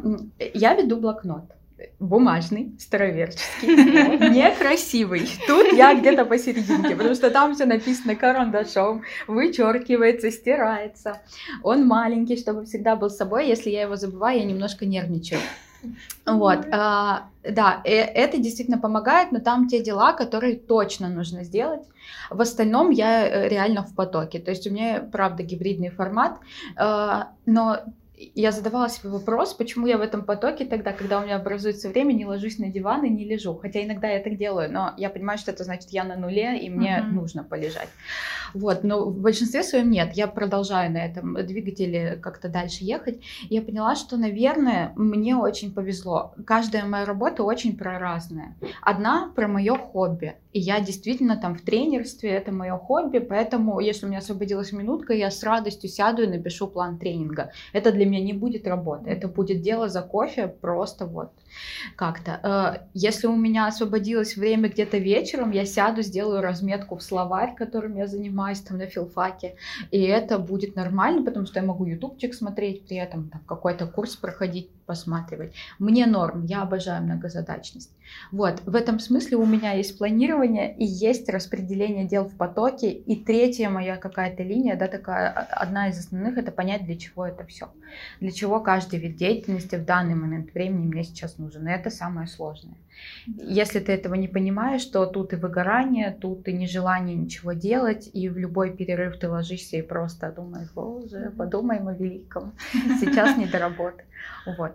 Я 0.52 0.74
веду 0.74 0.96
блокнот 1.06 1.52
бумажный, 2.00 2.74
староверческий, 2.78 3.68
некрасивый. 4.30 5.28
Тут 5.46 5.72
я 5.72 5.94
где-то 5.94 6.24
посерединке, 6.24 6.96
потому 6.96 7.14
что 7.14 7.30
там 7.30 7.54
все 7.54 7.66
написано 7.66 8.16
карандашом, 8.16 9.02
вычеркивается, 9.26 10.30
стирается. 10.30 11.20
Он 11.62 11.86
маленький, 11.86 12.38
чтобы 12.38 12.64
всегда 12.64 12.96
был 12.96 13.10
с 13.10 13.18
собой. 13.18 13.46
Если 13.46 13.68
я 13.70 13.82
его 13.82 13.96
забываю, 13.96 14.38
я 14.38 14.44
немножко 14.44 14.86
нервничаю. 14.86 15.40
Вот, 16.24 16.66
а, 16.72 17.28
да, 17.44 17.82
э, 17.84 17.92
это 17.92 18.38
действительно 18.38 18.78
помогает, 18.78 19.30
но 19.30 19.40
там 19.40 19.68
те 19.68 19.82
дела, 19.82 20.14
которые 20.14 20.56
точно 20.56 21.08
нужно 21.08 21.44
сделать. 21.44 21.82
В 22.30 22.40
остальном 22.40 22.90
я 22.90 23.28
э, 23.28 23.48
реально 23.48 23.82
в 23.82 23.94
потоке. 23.94 24.40
То 24.40 24.50
есть 24.50 24.66
у 24.66 24.70
меня, 24.70 25.06
правда, 25.12 25.42
гибридный 25.42 25.90
формат, 25.90 26.38
а, 26.76 27.28
но 27.44 27.80
я 28.16 28.52
задавала 28.52 28.88
себе 28.88 29.10
вопрос, 29.10 29.54
почему 29.54 29.86
я 29.86 29.98
в 29.98 30.00
этом 30.00 30.24
потоке 30.24 30.64
тогда, 30.64 30.92
когда 30.92 31.20
у 31.20 31.24
меня 31.24 31.36
образуется 31.36 31.88
время, 31.88 32.12
не 32.12 32.24
ложусь 32.24 32.58
на 32.58 32.68
диван 32.68 33.04
и 33.04 33.10
не 33.10 33.24
лежу. 33.24 33.54
Хотя 33.54 33.84
иногда 33.84 34.08
я 34.08 34.20
так 34.20 34.36
делаю, 34.36 34.72
но 34.72 34.94
я 34.96 35.10
понимаю, 35.10 35.38
что 35.38 35.50
это 35.50 35.64
значит, 35.64 35.90
я 35.90 36.04
на 36.04 36.16
нуле, 36.16 36.58
и 36.58 36.70
мне 36.70 36.98
uh-huh. 36.98 37.12
нужно 37.12 37.44
полежать. 37.44 37.88
Вот, 38.54 38.84
но 38.84 39.04
в 39.04 39.20
большинстве 39.20 39.62
своем 39.62 39.90
нет. 39.90 40.14
Я 40.14 40.28
продолжаю 40.28 40.90
на 40.90 41.04
этом 41.04 41.34
двигателе 41.46 42.16
как-то 42.16 42.48
дальше 42.48 42.84
ехать. 42.84 43.20
Я 43.50 43.60
поняла, 43.60 43.96
что, 43.96 44.16
наверное, 44.16 44.92
мне 44.96 45.36
очень 45.36 45.74
повезло. 45.74 46.34
Каждая 46.46 46.84
моя 46.84 47.04
работа 47.04 47.42
очень 47.42 47.76
про 47.76 47.98
разное. 47.98 48.56
Одна 48.80 49.30
про 49.34 49.46
мое 49.46 49.76
хобби. 49.76 50.36
И 50.52 50.58
я 50.58 50.80
действительно 50.80 51.36
там 51.36 51.54
в 51.54 51.60
тренерстве, 51.60 52.30
это 52.30 52.50
мое 52.50 52.78
хобби, 52.78 53.18
поэтому 53.18 53.78
если 53.78 54.06
у 54.06 54.08
меня 54.08 54.20
освободилась 54.20 54.72
минутка, 54.72 55.12
я 55.12 55.30
с 55.30 55.42
радостью 55.42 55.90
сяду 55.90 56.22
и 56.22 56.26
напишу 56.26 56.66
план 56.66 56.98
тренинга. 56.98 57.52
Это 57.74 57.92
для 57.92 58.05
меня 58.06 58.20
не 58.20 58.32
будет 58.32 58.66
работы, 58.66 59.10
это 59.10 59.28
будет 59.28 59.60
дело 59.60 59.88
за 59.88 60.02
кофе 60.02 60.48
просто 60.48 61.06
вот 61.06 61.30
как-то. 61.96 62.40
Э, 62.42 62.86
если 62.94 63.26
у 63.26 63.36
меня 63.36 63.66
освободилось 63.66 64.36
время 64.36 64.68
где-то 64.68 64.98
вечером, 64.98 65.50
я 65.50 65.64
сяду, 65.64 66.02
сделаю 66.02 66.42
разметку 66.42 66.96
в 66.96 67.02
словарь, 67.02 67.54
которым 67.54 67.96
я 67.96 68.06
занимаюсь 68.06 68.60
там 68.60 68.78
на 68.78 68.86
филфаке, 68.86 69.56
и 69.90 70.00
это 70.02 70.38
будет 70.38 70.76
нормально, 70.76 71.24
потому 71.24 71.46
что 71.46 71.60
я 71.60 71.66
могу 71.66 71.84
ютубчик 71.84 72.34
смотреть 72.34 72.86
при 72.86 72.96
этом, 72.96 73.28
там 73.28 73.42
какой-то 73.46 73.86
курс 73.86 74.16
проходить, 74.16 74.70
посматривать. 74.86 75.52
Мне 75.78 76.06
норм, 76.06 76.44
я 76.44 76.62
обожаю 76.62 77.02
многозадачность. 77.02 77.92
Вот, 78.30 78.62
в 78.64 78.74
этом 78.74 79.00
смысле 79.00 79.36
у 79.36 79.44
меня 79.44 79.72
есть 79.72 79.98
планирование 79.98 80.74
и 80.76 80.84
есть 80.84 81.28
распределение 81.28 82.06
дел 82.06 82.24
в 82.24 82.36
потоке. 82.36 82.92
И 82.92 83.16
третья 83.16 83.68
моя 83.68 83.96
какая-то 83.96 84.42
линия, 84.42 84.76
да, 84.76 84.86
такая, 84.86 85.30
а, 85.30 85.40
одна 85.62 85.88
из 85.88 85.98
основных, 85.98 86.38
это 86.38 86.52
понять, 86.52 86.84
для 86.84 86.96
чего 86.96 87.26
это 87.26 87.44
все. 87.44 87.72
Для 88.20 88.30
чего 88.30 88.60
каждый 88.60 89.00
вид 89.00 89.16
деятельности 89.16 89.76
в 89.76 89.84
данный 89.84 90.14
момент 90.14 90.54
времени 90.54 90.86
мне 90.86 91.04
сейчас 91.04 91.38
нужен. 91.38 91.45
И 91.54 91.70
это 91.70 91.90
самое 91.90 92.26
сложное. 92.26 92.76
Если 93.26 93.80
ты 93.80 93.92
этого 93.92 94.14
не 94.14 94.28
понимаешь, 94.28 94.84
то 94.84 95.06
тут 95.06 95.32
и 95.32 95.36
выгорание, 95.36 96.16
тут 96.20 96.48
и 96.48 96.52
нежелание 96.52 97.14
ничего 97.14 97.52
делать, 97.52 98.10
и 98.12 98.28
в 98.28 98.38
любой 98.38 98.76
перерыв 98.76 99.18
ты 99.18 99.28
ложишься 99.28 99.76
и 99.76 99.82
просто 99.82 100.32
думаешь, 100.32 100.70
боже, 100.74 101.32
подумаем 101.36 101.88
о 101.88 101.94
великом, 101.94 102.52
сейчас 103.00 103.36
не 103.36 103.46
до 103.46 103.58
работы. 103.58 104.04
Вот. 104.58 104.72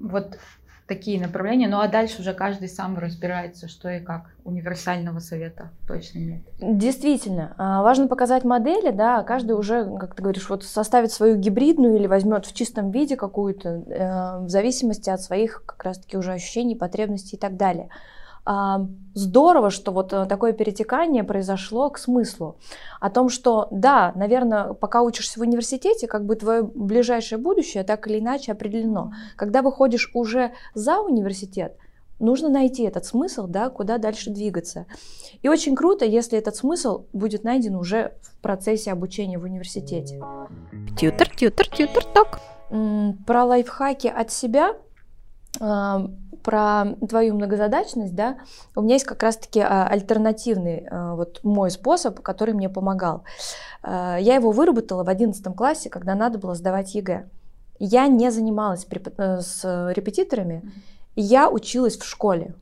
Вот 0.00 0.38
такие 0.86 1.20
направления. 1.20 1.68
Ну 1.68 1.80
а 1.80 1.88
дальше 1.88 2.20
уже 2.20 2.34
каждый 2.34 2.68
сам 2.68 2.98
разбирается, 2.98 3.68
что 3.68 3.88
и 3.88 4.00
как. 4.00 4.30
Универсального 4.44 5.20
совета 5.20 5.70
точно 5.88 6.18
нет. 6.18 6.42
Действительно. 6.60 7.54
А, 7.56 7.82
важно 7.82 8.08
показать 8.08 8.44
модели, 8.44 8.90
да, 8.90 9.20
а 9.20 9.22
каждый 9.22 9.52
уже, 9.52 9.96
как 9.98 10.14
ты 10.14 10.22
говоришь, 10.22 10.50
вот 10.50 10.64
составит 10.64 11.12
свою 11.12 11.36
гибридную 11.36 11.96
или 11.96 12.06
возьмет 12.06 12.44
в 12.44 12.54
чистом 12.54 12.90
виде 12.90 13.16
какую-то, 13.16 13.68
э, 13.68 14.44
в 14.44 14.50
зависимости 14.50 15.08
от 15.08 15.22
своих 15.22 15.62
как 15.64 15.82
раз-таки 15.82 16.18
уже 16.18 16.32
ощущений, 16.32 16.76
потребностей 16.76 17.36
и 17.36 17.38
так 17.38 17.56
далее. 17.56 17.88
А, 18.46 18.86
здорово, 19.14 19.70
что 19.70 19.90
вот 19.90 20.12
э, 20.12 20.26
такое 20.26 20.52
перетекание 20.52 21.24
произошло 21.24 21.88
к 21.88 21.98
смыслу. 21.98 22.56
О 23.00 23.08
том, 23.08 23.30
что 23.30 23.68
да, 23.70 24.12
наверное, 24.16 24.74
пока 24.74 25.02
учишься 25.02 25.38
в 25.38 25.42
университете, 25.42 26.06
как 26.06 26.26
бы 26.26 26.36
твое 26.36 26.62
ближайшее 26.62 27.38
будущее 27.38 27.84
так 27.84 28.06
или 28.06 28.18
иначе 28.18 28.52
определено. 28.52 29.12
Когда 29.36 29.62
выходишь 29.62 30.10
уже 30.12 30.52
за 30.74 30.98
университет, 30.98 31.78
нужно 32.18 32.50
найти 32.50 32.82
этот 32.82 33.06
смысл, 33.06 33.46
да, 33.46 33.70
куда 33.70 33.96
дальше 33.96 34.30
двигаться. 34.30 34.86
И 35.40 35.48
очень 35.48 35.74
круто, 35.74 36.04
если 36.04 36.38
этот 36.38 36.54
смысл 36.56 37.06
будет 37.14 37.44
найден 37.44 37.76
уже 37.76 38.12
в 38.20 38.40
процессе 38.42 38.92
обучения 38.92 39.38
в 39.38 39.44
университете. 39.44 40.20
Tutor, 40.98 41.30
tutor, 41.34 41.68
tutor, 41.68 42.04
talk. 42.04 42.40
Про 43.26 43.44
лайфхаки 43.44 44.08
от 44.08 44.30
себя 44.30 44.74
про 46.44 46.84
твою 47.08 47.34
многозадачность, 47.34 48.14
да, 48.14 48.36
у 48.76 48.82
меня 48.82 48.94
есть 48.94 49.06
как 49.06 49.22
раз-таки 49.22 49.60
а, 49.60 49.88
альтернативный 49.88 50.86
а, 50.90 51.14
вот 51.14 51.40
мой 51.42 51.70
способ, 51.70 52.20
который 52.20 52.52
мне 52.54 52.68
помогал. 52.68 53.24
А, 53.82 54.18
я 54.18 54.34
его 54.34 54.50
выработала 54.52 55.02
в 55.02 55.08
11 55.08 55.42
классе, 55.56 55.88
когда 55.88 56.14
надо 56.14 56.38
было 56.38 56.54
сдавать 56.54 56.94
ЕГЭ. 56.94 57.28
Я 57.80 58.06
не 58.06 58.30
занималась 58.30 58.86
э, 58.88 59.40
с 59.40 59.92
репетиторами, 59.94 60.70
я 61.16 61.48
училась 61.48 61.96
в 61.96 62.04
школе. 62.04 62.54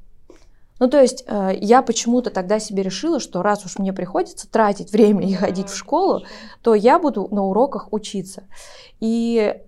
Ну, 0.79 0.89
то 0.89 1.01
есть 1.01 1.25
я 1.29 1.83
почему-то 1.83 2.31
тогда 2.31 2.59
себе 2.59 2.83
решила, 2.83 3.21
что 3.21 3.43
раз 3.43 3.65
уж 3.65 3.79
мне 3.79 3.93
приходится 3.93 4.51
тратить 4.51 4.91
время 4.91 5.25
и 5.29 5.35
ходить 5.35 5.69
в 5.69 5.77
школу, 5.77 6.25
то 6.61 6.75
я 6.75 6.99
буду 6.99 7.29
на 7.31 7.45
уроках 7.45 7.93
учиться. 7.93 8.45
И 8.99 9.63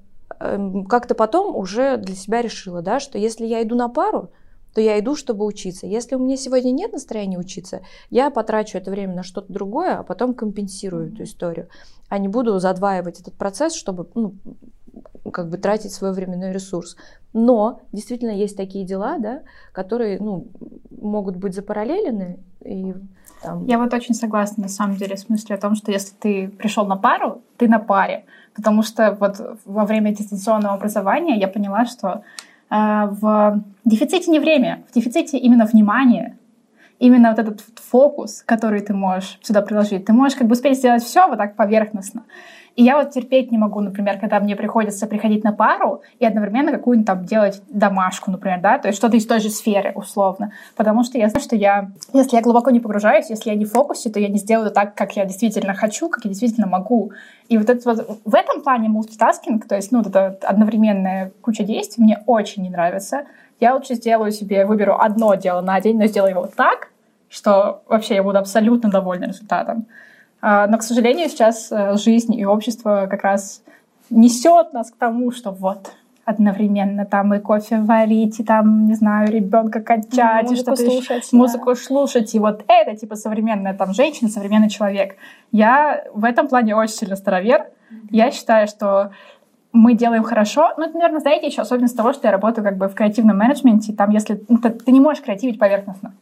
как-то 0.89 1.15
потом 1.15 1.57
уже 1.57 1.97
для 1.97 2.15
себя 2.15 2.43
решила, 2.43 2.83
да, 2.83 3.01
что 3.01 3.19
если 3.19 3.47
я 3.47 3.63
иду 3.63 3.75
на 3.75 3.89
пару, 3.89 4.31
то 4.75 4.81
я 4.81 4.99
иду, 4.99 5.15
чтобы 5.15 5.45
учиться. 5.45 5.87
Если 5.87 6.17
у 6.17 6.19
меня 6.19 6.37
сегодня 6.37 6.73
нет 6.73 6.93
настроения 6.93 7.39
учиться, 7.39 7.83
я 8.11 8.31
потрачу 8.31 8.77
это 8.77 8.91
время 8.91 9.15
на 9.15 9.23
что-то 9.23 9.53
другое, 9.53 9.99
а 9.99 10.03
потом 10.03 10.35
компенсирую 10.35 11.13
эту 11.13 11.23
историю, 11.23 11.69
а 12.09 12.19
не 12.19 12.29
буду 12.29 12.59
задваивать 12.59 13.21
этот 13.21 13.35
процесс, 13.35 13.75
чтобы 13.75 14.09
ну, 14.15 14.35
как 15.33 15.49
бы 15.49 15.59
тратить 15.59 15.93
свой 15.93 16.13
временной 16.13 16.53
ресурс. 16.53 16.97
Но 17.33 17.81
действительно 17.93 18.31
есть 18.31 18.57
такие 18.57 18.85
дела, 18.85 19.19
да, 19.19 19.43
которые 19.73 20.19
ну, 20.21 20.49
могут 20.91 21.37
быть 21.37 21.55
запараллелены. 21.55 22.41
И, 22.65 22.95
там... 23.43 23.65
Я 23.67 23.79
вот 23.79 23.93
очень 23.93 24.15
согласна 24.15 24.65
на 24.65 24.69
самом 24.69 24.97
деле 24.97 25.17
с 25.17 25.29
мыслью 25.29 25.57
о 25.57 25.61
том, 25.61 25.75
что 25.75 25.93
если 25.93 26.15
ты 26.15 26.49
пришел 26.49 26.87
на 26.87 26.97
пару, 26.97 27.43
ты 27.57 27.69
на 27.69 27.79
паре. 27.79 28.25
Потому 28.55 28.83
что 28.83 29.17
вот 29.19 29.59
во 29.65 29.85
время 29.85 30.15
дистанционного 30.15 30.75
образования 30.75 31.37
я 31.39 31.49
поняла, 31.49 31.87
что 31.87 32.23
э, 32.71 33.07
в 33.21 33.63
дефиците 33.85 34.31
не 34.31 34.39
время, 34.39 34.85
в 34.91 34.95
дефиците 34.95 35.39
именно 35.39 35.67
внимание, 35.67 36.37
именно 36.99 37.31
вот 37.31 37.39
этот 37.39 37.61
фокус, 37.77 38.43
который 38.47 38.81
ты 38.81 38.95
можешь 38.95 39.39
сюда 39.43 39.63
приложить. 39.63 40.05
Ты 40.05 40.13
можешь 40.13 40.37
как 40.37 40.47
бы 40.47 40.53
успеть 40.53 40.79
сделать 40.79 41.03
все 41.03 41.27
вот 41.29 41.39
так 41.39 41.57
поверхностно. 41.57 42.25
И 42.77 42.83
я 42.83 42.97
вот 42.97 43.11
терпеть 43.11 43.53
не 43.53 43.59
могу, 43.59 43.81
например, 43.81 44.19
когда 44.19 44.41
мне 44.41 44.57
приходится 44.57 45.07
приходить 45.07 45.45
на 45.45 45.53
пару 45.53 46.03
и 46.19 46.27
одновременно 46.27 46.73
какую-нибудь 46.73 47.07
там 47.07 47.25
делать 47.25 47.63
домашку, 47.69 48.33
например, 48.33 48.61
да, 48.61 48.79
то 48.79 48.89
есть 48.89 48.99
что-то 48.99 49.17
из 49.17 49.27
той 49.27 49.39
же 49.39 49.49
сферы, 49.49 49.93
условно. 49.95 50.53
Потому 50.77 51.05
что 51.05 51.17
я 51.17 51.29
знаю, 51.29 51.45
что 51.45 51.55
я, 51.55 51.91
если 52.13 52.37
я 52.37 52.43
глубоко 52.43 52.71
не 52.71 52.81
погружаюсь, 52.81 53.31
если 53.31 53.51
я 53.51 53.57
не 53.57 53.65
в 53.65 53.71
фокусе, 53.71 54.11
то 54.11 54.19
я 54.19 54.29
не 54.29 54.39
сделаю 54.39 54.73
так, 54.73 54.97
как 54.97 55.15
я 55.15 55.25
действительно 55.25 55.75
хочу, 55.75 56.09
как 56.09 56.25
я 56.25 56.31
действительно 56.31 56.67
могу. 56.67 57.13
И 57.49 57.59
вот, 57.59 57.71
это 57.71 57.81
вот 57.89 58.21
в 58.25 58.35
этом 58.35 58.63
плане 58.63 58.89
мультитаскинг, 58.89 59.69
то 59.69 59.77
есть, 59.77 59.93
ну, 59.93 59.99
вот 59.99 60.09
эта 60.09 60.37
одновременная 60.43 61.31
куча 61.43 61.63
действий 61.63 62.03
мне 62.03 62.23
очень 62.27 62.65
не 62.65 62.71
нравится. 62.71 63.27
Я 63.65 63.75
лучше 63.77 63.95
сделаю 63.95 64.31
себе, 64.31 64.67
выберу 64.67 64.95
одно 65.01 65.35
дело 65.37 65.63
на 65.63 65.81
день, 65.81 65.97
но 65.99 66.05
сделаю 66.05 66.33
его 66.33 66.47
так, 66.55 66.89
что 67.31 67.83
вообще 67.89 68.17
я 68.17 68.23
буду 68.23 68.37
абсолютно 68.37 68.91
довольна 68.91 69.25
результатом. 69.25 69.87
А, 70.43 70.67
но, 70.67 70.77
к 70.77 70.83
сожалению, 70.83 71.31
сейчас 71.31 71.73
э, 71.73 71.97
жизнь 71.97 72.35
и 72.35 72.45
общество 72.45 73.07
как 73.11 73.23
раз 73.23 73.63
несет 74.11 74.75
нас 74.75 74.91
к 74.91 74.97
тому, 74.97 75.33
что 75.33 75.51
вот 75.51 75.93
одновременно 76.27 77.07
там 77.07 77.33
и 77.33 77.39
кофе 77.39 77.79
варить, 77.79 78.39
и 78.39 78.45
там, 78.45 78.87
не 78.87 78.97
знаю, 78.97 79.33
ребенка 79.33 79.81
качать, 79.81 80.51
музыку 80.51 80.53
и 80.53 80.57
что-то 80.57 80.77
слушать, 80.77 81.33
музыку 81.33 81.71
да. 81.71 81.75
слушать, 81.75 82.35
и 82.35 82.39
вот 82.39 82.65
это 82.69 82.95
типа 82.95 83.17
современная 83.17 83.73
там 83.73 83.95
женщина, 83.95 84.29
современный 84.29 84.69
человек. 84.69 85.17
Я 85.53 86.05
в 86.13 86.27
этом 86.27 86.49
плане 86.49 86.77
очень 86.77 86.97
сильно 86.97 87.17
старовер. 87.17 87.61
Mm-hmm. 87.61 88.09
Я 88.11 88.31
считаю, 88.31 88.69
что 88.69 89.13
мы 89.75 89.95
делаем 89.95 90.23
хорошо. 90.23 90.73
Ну, 90.79 90.85
это, 90.85 90.95
наверное, 90.95 91.21
знаете, 91.21 91.47
еще 91.47 91.61
особенность 91.61 91.97
того, 91.97 92.15
что 92.15 92.29
я 92.29 92.33
работаю 92.33 92.65
как 92.65 92.79
бы 92.79 92.89
в 92.89 92.95
креативном 92.95 93.37
менеджменте. 93.37 93.93
Там, 93.93 94.11
если 94.11 94.43
ну, 94.49 94.57
ты, 94.57 94.71
ты 94.71 94.93
не 94.93 95.01
можешь 95.01 95.23
креативить 95.23 95.59
поверхностно 95.59 96.15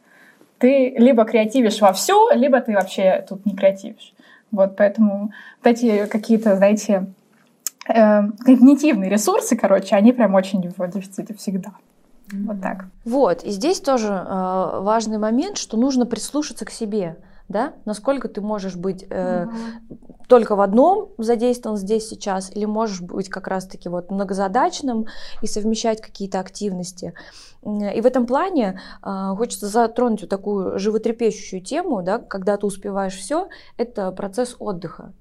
ты 0.63 0.93
либо 0.97 1.25
креативишь 1.25 1.81
вовсю, 1.81 2.29
либо 2.33 2.61
ты 2.61 2.71
вообще 2.71 3.25
тут 3.27 3.45
не 3.45 3.53
креативишь. 3.53 4.13
Вот, 4.49 4.77
поэтому 4.77 5.33
вот 5.61 5.69
эти 5.69 6.05
какие-то, 6.05 6.55
знаете, 6.55 7.07
э, 7.89 8.21
когнитивные 8.45 9.09
ресурсы, 9.09 9.57
короче, 9.57 9.97
они 9.97 10.13
прям 10.13 10.35
очень 10.35 10.61
в 10.61 10.87
дефиците 10.89 11.33
всегда. 11.33 11.71
Вот 12.31 12.61
так. 12.61 12.85
Вот, 13.03 13.43
и 13.43 13.49
здесь 13.49 13.81
тоже 13.81 14.07
э, 14.07 14.79
важный 14.79 15.17
момент, 15.17 15.57
что 15.57 15.75
нужно 15.75 16.05
прислушаться 16.05 16.63
к 16.63 16.69
себе 16.69 17.17
да, 17.49 17.73
насколько 17.85 18.27
ты 18.27 18.41
можешь 18.41 18.75
быть 18.75 19.05
э, 19.09 19.45
угу. 19.45 19.97
только 20.27 20.55
в 20.55 20.61
одном 20.61 21.09
задействован 21.17 21.77
здесь 21.77 22.07
сейчас, 22.07 22.49
или 22.55 22.65
можешь 22.65 23.01
быть 23.01 23.29
как 23.29 23.47
раз-таки 23.47 23.89
вот 23.89 24.11
многозадачным 24.11 25.07
и 25.41 25.47
совмещать 25.47 26.01
какие-то 26.01 26.39
активности. 26.39 27.13
И 27.63 28.01
в 28.01 28.05
этом 28.05 28.25
плане 28.25 28.79
э, 29.01 29.33
хочется 29.37 29.67
затронуть 29.67 30.21
вот 30.21 30.29
такую 30.29 30.79
животрепещущую 30.79 31.61
тему, 31.61 32.01
да, 32.01 32.19
когда 32.19 32.57
ты 32.57 32.65
успеваешь 32.65 33.15
все, 33.15 33.47
это 33.77 34.11
процесс 34.11 34.55
отдыха. 34.59 35.13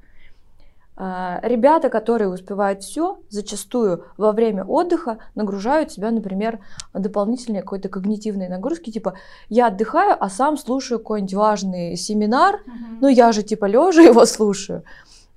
А, 0.95 1.41
ребята, 1.43 1.89
которые 1.89 2.29
успевают 2.29 2.83
все, 2.83 3.21
зачастую 3.31 4.05
во 4.19 4.33
время 4.33 4.65
отдыха 4.65 5.19
нагружают 5.35 5.91
себя, 5.91 6.11
например, 6.11 6.61
дополнительной 6.93 7.61
какой-то 7.63 7.89
когнитивной 7.89 8.49
нагрузки, 8.49 8.91
типа 8.91 9.15
я 9.49 9.69
отдыхаю, 9.69 10.17
а 10.19 10.29
сам 10.29 10.59
слушаю 10.59 10.99
какой-нибудь 10.99 11.35
важный 11.35 11.97
семинар, 11.97 12.57
uh-huh. 12.57 12.99
ну 13.01 13.09
я 13.09 13.33
же 13.33 13.43
типа 13.43 13.65
лежа 13.65 14.03
его 14.03 14.27
слушаю. 14.27 14.85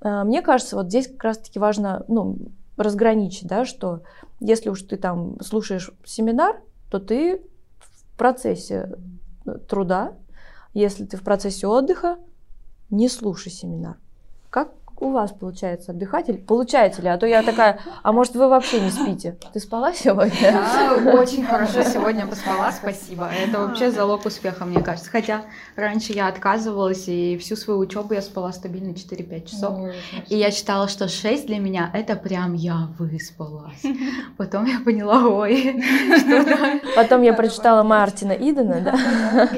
А, 0.01 0.25
мне 0.25 0.41
кажется, 0.41 0.75
вот 0.75 0.87
здесь 0.87 1.07
как 1.07 1.23
раз-таки 1.23 1.57
важно 1.57 2.03
ну, 2.09 2.37
разграничить, 2.75 3.47
да, 3.47 3.63
что 3.63 4.01
если 4.41 4.69
уж 4.69 4.81
ты 4.81 4.97
там 4.97 5.39
слушаешь 5.41 5.89
семинар, 6.03 6.61
то 6.91 6.99
ты 6.99 7.41
в 7.79 8.17
процессе 8.17 8.97
труда, 9.69 10.13
если 10.73 11.05
ты 11.05 11.15
в 11.15 11.23
процессе 11.23 11.65
отдыха, 11.67 12.17
не 12.89 13.07
слушай 13.07 13.51
семинар. 13.51 13.97
Как 14.49 14.71
у 14.97 15.09
вас 15.11 15.31
получается 15.31 15.91
отдыхать? 15.91 16.29
Или 16.29 16.37
получается 16.37 17.01
ли? 17.01 17.09
А 17.09 17.17
то 17.17 17.25
я 17.25 17.43
такая, 17.43 17.79
а 18.01 18.11
может 18.11 18.35
вы 18.35 18.47
вообще 18.47 18.79
не 18.79 18.89
спите? 18.89 19.37
Ты 19.53 19.59
спала 19.59 19.93
сегодня? 19.93 20.33
Да, 20.41 21.13
очень 21.13 21.45
хорошо 21.45 21.83
сегодня 21.83 22.25
поспала, 22.25 22.71
спасибо. 22.71 23.29
Это 23.29 23.59
вообще 23.59 23.91
залог 23.91 24.25
успеха, 24.25 24.65
мне 24.65 24.81
кажется. 24.81 25.09
Хотя 25.09 25.41
раньше 25.75 26.13
я 26.13 26.27
отказывалась, 26.27 27.07
и 27.07 27.37
всю 27.37 27.55
свою 27.55 27.79
учебу 27.79 28.13
я 28.13 28.21
спала 28.21 28.51
стабильно 28.53 28.91
4-5 28.91 29.45
часов. 29.49 29.79
И 30.29 30.37
я 30.37 30.51
считала, 30.51 30.87
что 30.87 31.07
6 31.07 31.47
для 31.47 31.59
меня 31.59 31.89
это 31.93 32.15
прям 32.15 32.53
я 32.53 32.89
выспалась. 32.97 33.83
Потом 34.37 34.65
я 34.65 34.79
поняла, 34.79 35.27
ой, 35.27 35.81
что 36.19 36.79
Потом 36.95 37.21
я 37.21 37.33
прочитала 37.33 37.83
Мартина 37.83 38.31
Идена, 38.31 38.81
да? 38.81 39.49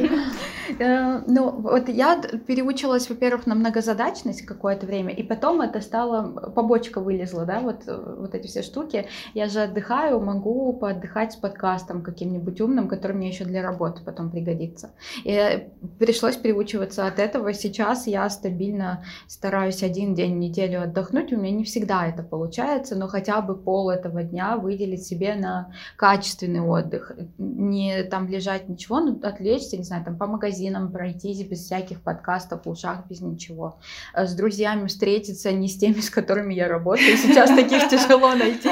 Э, 0.79 1.21
ну, 1.27 1.51
вот 1.51 1.89
я 1.89 2.21
переучилась, 2.45 3.09
во-первых, 3.09 3.47
на 3.47 3.55
многозадачность 3.55 4.43
какое-то 4.43 4.85
время, 4.85 5.13
и 5.13 5.23
потом 5.23 5.61
это 5.61 5.81
стало, 5.81 6.51
побочка 6.51 7.01
вылезла, 7.01 7.45
да, 7.45 7.59
вот, 7.59 7.83
э, 7.87 8.15
вот 8.19 8.35
эти 8.35 8.47
все 8.47 8.61
штуки. 8.61 9.07
Я 9.33 9.47
же 9.47 9.61
отдыхаю, 9.61 10.19
могу 10.19 10.73
поотдыхать 10.73 11.33
с 11.33 11.35
подкастом 11.35 12.01
каким-нибудь 12.01 12.61
умным, 12.61 12.87
который 12.87 13.13
мне 13.13 13.29
еще 13.29 13.45
для 13.45 13.61
работы 13.61 14.01
потом 14.03 14.29
пригодится. 14.29 14.91
И 15.23 15.67
пришлось 15.99 16.35
переучиваться 16.35 17.07
от 17.07 17.19
этого. 17.19 17.53
Сейчас 17.53 18.07
я 18.07 18.29
стабильно 18.29 19.03
стараюсь 19.27 19.83
один 19.83 20.13
день 20.13 20.35
в 20.35 20.39
неделю 20.39 20.83
отдохнуть. 20.83 21.33
У 21.33 21.37
меня 21.37 21.51
не 21.51 21.63
всегда 21.63 22.07
это 22.07 22.23
получается, 22.23 22.95
но 22.95 23.07
хотя 23.07 23.41
бы 23.41 23.55
пол 23.55 23.89
этого 23.89 24.23
дня 24.23 24.57
выделить 24.57 25.05
себе 25.05 25.35
на 25.35 25.71
качественный 25.95 26.61
отдых. 26.61 27.11
Не 27.37 28.03
там 28.03 28.27
лежать 28.27 28.69
ничего, 28.69 28.99
но 28.99 29.17
отвлечься, 29.27 29.77
не 29.77 29.83
знаю, 29.83 30.03
там 30.03 30.17
по 30.17 30.27
магазинам 30.27 30.56
магазинам 30.57 30.91
пройтись 30.91 31.43
без 31.43 31.65
всяких 31.65 32.01
подкастов 32.01 32.65
в 32.65 32.69
ушах, 32.69 33.05
без 33.09 33.21
ничего. 33.21 33.79
Э, 34.13 34.25
с 34.25 34.33
друзьями 34.33 34.87
встретиться 34.87 35.51
не 35.51 35.67
с 35.67 35.77
теми, 35.77 36.01
с 36.01 36.09
которыми 36.09 36.53
я 36.53 36.67
работаю. 36.67 37.17
Сейчас 37.17 37.49
таких 37.49 37.89
тяжело 37.89 38.33
найти, 38.33 38.69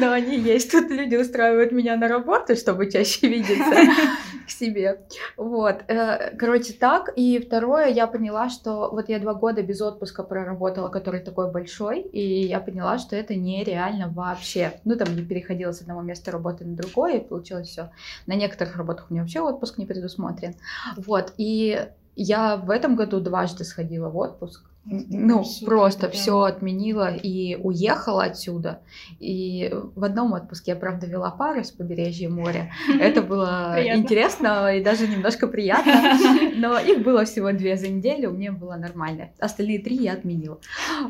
но 0.00 0.12
они 0.12 0.38
есть. 0.38 0.70
Тут 0.70 0.90
люди 0.90 1.16
устраивают 1.16 1.72
меня 1.72 1.96
на 1.96 2.08
работу, 2.08 2.56
чтобы 2.56 2.90
чаще 2.90 3.28
видеться 3.28 3.76
к 4.46 4.50
себе. 4.50 5.00
Вот. 5.36 5.82
Э, 5.88 6.34
короче, 6.38 6.72
так. 6.72 7.12
И 7.16 7.38
второе, 7.38 7.88
я 7.88 8.06
поняла, 8.06 8.48
что 8.48 8.90
вот 8.90 9.08
я 9.08 9.18
два 9.18 9.34
года 9.34 9.62
без 9.62 9.82
отпуска 9.82 10.22
проработала, 10.22 10.88
который 10.88 11.20
такой 11.20 11.50
большой, 11.50 12.00
и 12.00 12.46
я 12.46 12.60
поняла, 12.60 12.98
что 12.98 13.16
это 13.16 13.34
нереально 13.34 14.08
вообще. 14.08 14.72
Ну, 14.84 14.96
там, 14.96 15.08
я 15.14 15.24
переходила 15.24 15.72
с 15.72 15.82
одного 15.82 16.00
места 16.00 16.30
работы 16.30 16.64
на 16.64 16.74
другое, 16.74 17.18
и 17.18 17.28
получилось 17.28 17.68
все. 17.68 17.90
На 18.26 18.34
некоторых 18.34 18.76
работах 18.76 19.06
у 19.10 19.12
меня 19.12 19.22
вообще 19.22 19.40
отпуск 19.40 19.78
не 19.78 19.86
предусмотрен. 19.86 20.54
Вот. 20.96 21.17
Вот, 21.18 21.34
и 21.36 21.88
я 22.14 22.56
в 22.56 22.70
этом 22.70 22.94
году 22.94 23.20
дважды 23.20 23.64
сходила 23.64 24.08
в 24.08 24.16
отпуск. 24.16 24.64
Ну, 24.84 25.44
Супер, 25.44 25.66
просто 25.66 26.02
да. 26.02 26.10
все 26.10 26.40
отменила 26.42 27.14
и 27.14 27.56
уехала 27.56 28.24
отсюда. 28.24 28.80
И 29.18 29.70
в 29.72 30.04
одном 30.04 30.32
отпуске 30.32 30.70
я, 30.70 30.76
правда, 30.76 31.06
вела 31.06 31.30
пары 31.30 31.62
с 31.62 31.70
побережья 31.70 32.30
моря. 32.30 32.70
Это 33.00 33.20
было 33.20 33.76
интересно 33.84 34.74
и 34.74 34.82
даже 34.82 35.06
немножко 35.06 35.46
приятно. 35.46 36.18
Но 36.56 36.78
их 36.78 37.02
было 37.02 37.24
всего 37.24 37.52
две 37.52 37.76
за 37.76 37.88
неделю, 37.88 38.30
мне 38.30 38.50
было 38.50 38.76
нормально. 38.76 39.30
Остальные 39.38 39.80
три 39.80 39.96
я 39.96 40.14
отменила. 40.14 40.58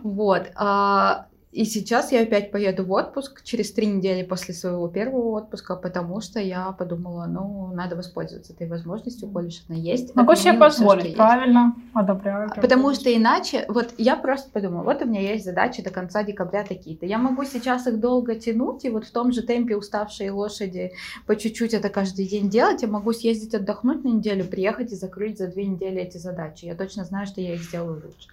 Вот. 0.03 0.51
А, 1.51 1.57
и 1.57 1.65
сейчас 1.65 2.13
я 2.13 2.23
опять 2.23 2.51
поеду 2.51 2.85
в 2.85 2.93
отпуск 2.93 3.43
через 3.43 3.73
три 3.73 3.87
недели 3.87 4.23
после 4.23 4.55
своего 4.55 4.89
первого 4.89 5.39
отпуска, 5.39 5.77
потому 5.77 6.21
что 6.21 6.41
я 6.41 6.73
подумала, 6.73 7.27
ну, 7.27 7.73
надо 7.75 7.97
воспользоваться 7.97 8.53
этой 8.53 8.69
возможностью, 8.69 9.29
коль 9.29 9.51
она 9.69 9.79
есть. 9.79 10.15
Могу 10.15 10.35
себе 10.35 10.55
позволить, 10.55 11.07
все, 11.07 11.17
правильно, 11.17 11.75
есть. 11.77 11.89
одобряю. 11.95 12.51
Потому 12.55 12.93
что 12.93 13.15
иначе, 13.15 13.65
вот 13.69 13.95
я 13.97 14.17
просто 14.17 14.51
подумала, 14.51 14.83
вот 14.83 15.03
у 15.03 15.07
меня 15.07 15.21
есть 15.21 15.45
задачи 15.45 15.83
до 15.83 15.91
конца 15.91 16.23
декабря 16.23 16.65
такие-то. 16.65 17.07
Я 17.07 17.19
могу 17.19 17.45
сейчас 17.45 17.87
их 17.87 17.99
долго 17.99 18.35
тянуть, 18.35 18.85
и 18.85 18.91
вот 18.91 19.07
в 19.07 19.11
том 19.11 19.33
же 19.33 19.43
темпе 19.43 19.77
уставшие 19.77 20.31
лошади 20.31 20.93
по 21.27 21.35
чуть-чуть 21.35 21.73
это 21.73 21.89
каждый 21.89 22.27
день 22.27 22.51
делать. 22.51 22.83
Я 22.83 22.89
могу 22.89 23.13
съездить 23.13 23.55
отдохнуть 23.55 24.05
на 24.05 24.09
неделю, 24.09 24.45
приехать 24.45 24.93
и 24.93 24.97
закрыть 24.97 25.39
за 25.39 25.47
две 25.49 25.65
недели 25.65 26.01
эти 26.03 26.19
задачи. 26.19 26.67
Я 26.67 26.75
точно 26.75 27.05
знаю, 27.05 27.27
что 27.27 27.41
я 27.41 27.55
их 27.55 27.63
сделаю 27.63 28.03
лучше. 28.05 28.29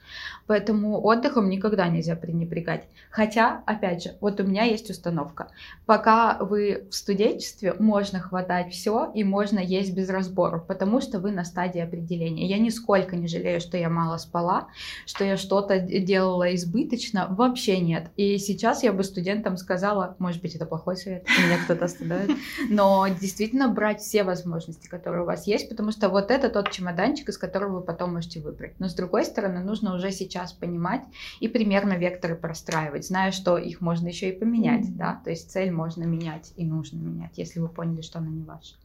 Поэтому 0.48 1.02
отдыхом 1.02 1.50
никогда 1.50 1.88
нельзя 1.88 2.16
пренебрегать. 2.16 2.84
Хотя, 3.12 3.64
опять 3.66 4.04
же, 4.04 4.16
вот 4.20 4.40
у 4.40 4.44
меня 4.44 4.64
есть 4.64 4.90
установка. 4.90 5.50
Пока 5.86 6.38
вы 6.40 6.88
в 6.90 6.94
студенчестве, 6.94 7.74
можно 7.80 8.20
хватать 8.20 8.72
все 8.74 9.12
и 9.14 9.24
можно 9.24 9.60
есть 9.60 9.94
без 9.94 10.10
разборов, 10.10 10.68
потому 10.68 11.02
что 11.02 11.20
вы 11.20 11.32
на 11.32 11.46
стадии 11.46 11.80
определения. 11.80 12.48
Я 12.48 12.58
нисколько 12.58 13.16
не 13.16 13.28
жалею, 13.28 13.62
что 13.62 13.78
я 13.78 13.90
мало 13.90 14.18
спала, 14.18 14.68
что 15.06 15.24
я 15.24 15.38
что-то 15.38 15.80
делала 15.80 16.54
избыточно. 16.56 17.28
Вообще 17.30 17.80
нет. 17.80 18.12
И 18.18 18.38
сейчас 18.38 18.84
я 18.84 18.92
бы 18.92 19.04
студентам 19.04 19.58
сказала, 19.58 20.16
может 20.20 20.42
быть, 20.42 20.56
это 20.56 20.66
плохой 20.66 20.98
совет, 20.98 21.26
меня 21.38 21.58
кто-то 21.64 21.86
остановит, 21.86 22.38
но 22.70 23.08
действительно 23.08 23.70
брать 23.70 24.02
все 24.02 24.24
возможности, 24.24 24.88
которые 24.88 25.24
у 25.24 25.26
вас 25.26 25.48
есть, 25.48 25.70
потому 25.70 25.92
что 25.92 26.10
вот 26.10 26.32
это 26.32 26.50
тот 26.50 26.72
чемоданчик, 26.72 27.30
из 27.30 27.38
которого 27.38 27.78
вы 27.78 27.82
потом 27.82 28.14
можете 28.14 28.42
выбрать. 28.42 28.80
Но 28.80 28.90
с 28.90 28.94
другой 28.94 29.26
стороны, 29.26 29.62
нужно 29.62 29.96
уже 29.96 30.12
сейчас 30.12 30.52
понимать 30.54 31.04
и 31.40 31.48
примерно 31.48 31.94
векторы 31.94 32.36
простраивать 32.36 33.05
зная, 33.08 33.32
что 33.32 33.58
их 33.58 33.82
можно 33.82 34.08
еще 34.08 34.30
и 34.30 34.38
поменять, 34.38 34.96
да, 34.96 35.22
то 35.24 35.30
есть 35.30 35.52
цель 35.52 35.72
можно 35.72 36.04
менять 36.04 36.54
и 36.56 36.66
нужно 36.66 36.98
менять, 36.98 37.38
если 37.38 37.60
вы 37.60 37.70
поняли, 37.70 38.02
что 38.02 38.20
она 38.20 38.30
не 38.30 38.44
ваша. 38.44 38.76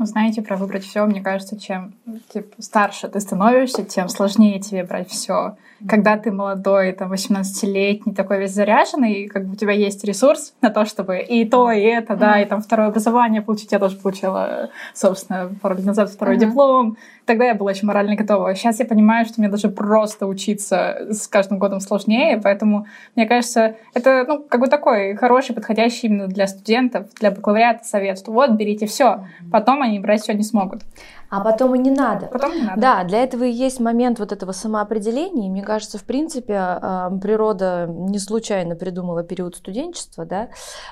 Вы 0.00 0.06
знаете, 0.06 0.40
про 0.40 0.56
выбрать 0.56 0.82
все, 0.82 1.04
мне 1.04 1.20
кажется, 1.20 1.60
чем 1.60 1.92
типа, 2.32 2.46
старше 2.58 3.06
ты 3.08 3.20
становишься, 3.20 3.84
тем 3.84 4.08
сложнее 4.08 4.58
тебе 4.58 4.82
брать 4.82 5.10
все. 5.10 5.56
Когда 5.86 6.16
ты 6.16 6.32
молодой, 6.32 6.92
там, 6.92 7.12
18-летний, 7.12 8.14
такой 8.14 8.38
весь 8.38 8.52
заряженный, 8.52 9.28
как 9.28 9.44
бы 9.44 9.52
у 9.52 9.56
тебя 9.56 9.72
есть 9.72 10.02
ресурс 10.04 10.54
на 10.62 10.70
то, 10.70 10.86
чтобы 10.86 11.18
и 11.18 11.44
то, 11.44 11.70
и 11.70 11.80
это, 11.80 12.16
да, 12.16 12.40
и 12.40 12.46
там 12.46 12.62
второе 12.62 12.88
образование 12.88 13.42
получить. 13.42 13.72
Я 13.72 13.78
тоже 13.78 13.96
получила, 13.96 14.70
собственно, 14.94 15.50
пару 15.60 15.76
лет 15.76 15.84
назад 15.84 16.10
второй 16.10 16.36
uh-huh. 16.36 16.46
диплом. 16.48 16.96
Тогда 17.24 17.44
я 17.46 17.54
была 17.54 17.70
очень 17.70 17.86
морально 17.86 18.16
готова. 18.16 18.54
Сейчас 18.54 18.78
я 18.78 18.84
понимаю, 18.84 19.24
что 19.24 19.34
мне 19.40 19.48
даже 19.48 19.68
просто 19.68 20.26
учиться 20.26 21.06
с 21.10 21.28
каждым 21.28 21.58
годом 21.58 21.80
сложнее, 21.80 22.40
поэтому, 22.42 22.86
мне 23.16 23.26
кажется, 23.26 23.76
это, 23.94 24.24
ну, 24.26 24.42
как 24.42 24.60
бы 24.60 24.66
такой 24.66 25.14
хороший, 25.14 25.54
подходящий 25.54 26.08
именно 26.08 26.26
для 26.26 26.46
студентов, 26.46 27.06
для 27.20 27.30
бакалавриата 27.30 27.84
совет, 27.84 28.18
что 28.18 28.32
вот, 28.32 28.50
берите 28.50 28.86
все, 28.86 29.26
потом 29.50 29.80
они 29.80 29.89
брать 29.98 30.22
все 30.22 30.34
не 30.34 30.42
смогут. 30.42 30.82
А 31.28 31.40
потом 31.40 31.74
и 31.74 31.78
не 31.78 31.90
надо. 31.90 32.26
Потом 32.26 32.54
не 32.54 32.62
надо. 32.62 32.80
Да, 32.80 33.04
для 33.04 33.22
этого 33.22 33.44
и 33.44 33.52
есть 33.52 33.80
момент 33.80 34.18
вот 34.18 34.32
этого 34.32 34.52
самоопределения. 34.52 35.48
Мне 35.48 35.62
кажется, 35.62 35.96
в 35.98 36.04
принципе, 36.04 36.80
природа 37.22 37.86
не 37.88 38.18
случайно 38.18 38.74
придумала 38.74 39.22
период 39.22 39.56
студенчества, 39.56 40.24
да, 40.24 40.48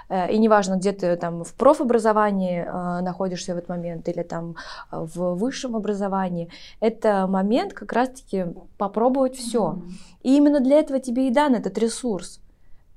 э, 0.09 0.31
и 0.33 0.39
неважно, 0.39 0.77
где 0.77 0.93
ты 0.93 1.17
там 1.17 1.45
в 1.45 1.55
профобразовании 1.55 2.65
э, 2.65 3.01
находишься 3.03 3.55
в 3.55 3.59
этот 3.59 3.69
момент 3.69 4.09
или 4.09 4.23
там 4.23 4.57
в 4.91 5.35
высшем 5.35 5.77
образовании, 5.77 6.49
это 6.81 7.27
момент 7.27 7.73
как 7.73 7.93
раз-таки 7.93 8.47
попробовать 8.77 9.37
все. 9.37 9.59
Mm-hmm. 9.59 9.91
И 10.23 10.37
именно 10.37 10.61
для 10.61 10.79
этого 10.79 11.01
тебе 11.01 11.29
и 11.29 11.31
дан 11.31 11.55
этот 11.55 11.79
ресурс. 11.79 12.41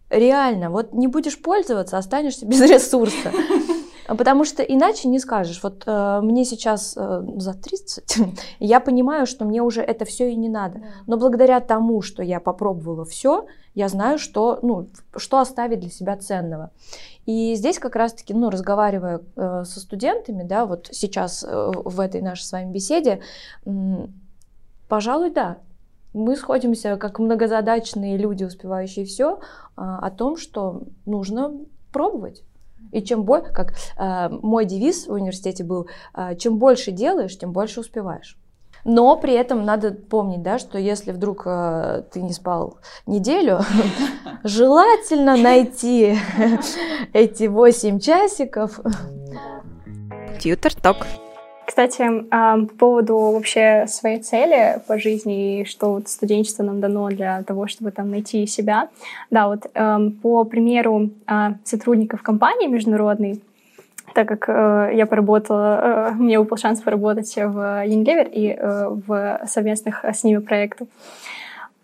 Реально, 0.10 0.70
вот 0.70 0.94
не 0.94 1.08
будешь 1.08 1.42
пользоваться, 1.42 1.98
останешься 1.98 2.46
без 2.48 2.62
ресурса. 2.62 3.32
Потому 4.18 4.46
что 4.46 4.64
иначе 4.64 5.08
не 5.08 5.20
скажешь. 5.20 5.62
Вот 5.64 5.84
э, 5.86 6.20
мне 6.22 6.46
сейчас 6.46 6.96
э, 6.98 7.24
за 7.38 7.54
30, 7.54 8.18
я 8.60 8.80
понимаю, 8.80 9.26
что 9.26 9.46
мне 9.46 9.62
уже 9.62 9.82
это 9.82 10.06
все 10.06 10.32
и 10.32 10.36
не 10.36 10.50
надо. 10.50 10.82
Но 11.08 11.18
благодаря 11.18 11.60
тому, 11.60 12.02
что 12.02 12.24
я 12.24 12.40
попробовала 12.40 13.06
все, 13.06 13.46
я 13.74 13.88
знаю, 13.88 14.18
что, 14.20 14.60
ну, 14.62 14.88
что 15.16 15.40
оставить 15.40 15.80
для 15.80 15.90
себя 15.90 16.18
ценного. 16.18 16.72
И 17.26 17.56
здесь 17.56 17.80
как 17.80 17.96
раз-таки, 17.96 18.34
ну, 18.34 18.50
разговаривая 18.50 19.22
э, 19.36 19.64
со 19.66 19.80
студентами, 19.80 20.44
да, 20.44 20.66
вот 20.66 20.90
сейчас 20.92 21.44
э, 21.48 21.72
в 21.74 22.00
этой 22.00 22.22
нашей 22.22 22.44
с 22.44 22.52
вами 22.52 22.72
беседе, 22.72 23.22
э, 23.66 23.72
пожалуй, 24.90 25.32
да, 25.32 25.58
мы 26.14 26.36
сходимся 26.36 26.98
как 26.98 27.20
многозадачные 27.20 28.18
люди, 28.18 28.44
успевающие 28.44 29.06
все, 29.06 29.36
э, 29.36 29.38
о 29.76 30.10
том, 30.12 30.36
что 30.36 30.84
нужно 31.06 31.54
пробовать. 31.94 32.44
И 32.92 33.02
чем 33.02 33.24
больше, 33.24 33.52
как 33.52 33.74
э, 33.98 34.30
мой 34.30 34.66
девиз 34.66 35.08
в 35.08 35.14
университете 35.14 35.64
был, 35.64 35.88
э, 36.14 36.36
чем 36.36 36.58
больше 36.58 36.92
делаешь, 36.92 37.38
тем 37.38 37.52
больше 37.52 37.80
успеваешь. 37.80 38.38
Но 38.84 39.16
при 39.16 39.34
этом 39.34 39.64
надо 39.64 39.92
помнить, 39.92 40.42
да, 40.42 40.58
что 40.58 40.78
если 40.78 41.12
вдруг 41.12 41.44
э, 41.46 42.04
ты 42.12 42.22
не 42.22 42.34
спал 42.34 42.78
неделю, 43.06 43.60
желательно 44.44 45.38
найти 45.38 46.18
эти 47.14 47.46
8 47.46 48.00
часиков. 48.00 48.80
Тьютер 50.40 50.74
ток. 50.76 51.06
Кстати, 51.72 52.04
по 52.30 52.68
поводу 52.78 53.18
вообще 53.18 53.86
своей 53.88 54.20
цели 54.20 54.82
по 54.88 55.00
жизни 55.00 55.62
и 55.62 55.66
что 55.66 55.94
вот 55.94 56.10
студенчество 56.10 56.64
нам 56.64 56.82
дано 56.82 57.08
для 57.08 57.44
того, 57.44 57.68
чтобы 57.68 57.92
там 57.92 58.12
найти 58.12 58.46
себя. 58.46 58.90
Да, 59.30 59.48
вот 59.48 59.68
эм, 59.74 60.12
по 60.12 60.44
примеру 60.44 61.12
а, 61.28 61.54
сотрудников 61.64 62.24
компании 62.24 62.68
международной, 62.68 63.42
так 64.14 64.28
как 64.28 64.50
э, 64.50 64.92
я 64.96 65.06
поработала, 65.06 66.10
э, 66.12 66.12
мне 66.16 66.40
выпал 66.40 66.58
шанс 66.58 66.82
поработать 66.82 67.34
в 67.38 67.86
Unilever 67.86 68.30
и 68.30 68.50
э, 68.50 68.90
в 69.08 69.40
совместных 69.48 70.04
с 70.04 70.26
ними 70.26 70.40
проектах. 70.40 70.90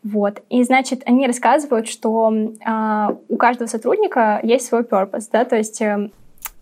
Вот. 0.04 0.42
И, 0.50 0.64
значит, 0.64 1.04
они 1.06 1.26
рассказывают, 1.26 1.88
что 1.88 2.30
э, 2.34 3.16
у 3.30 3.38
каждого 3.38 3.70
сотрудника 3.70 4.42
есть 4.44 4.66
свой 4.66 4.82
purpose, 4.82 5.30
да, 5.32 5.46
то 5.46 5.56
есть 5.56 5.82
э, 5.82 6.10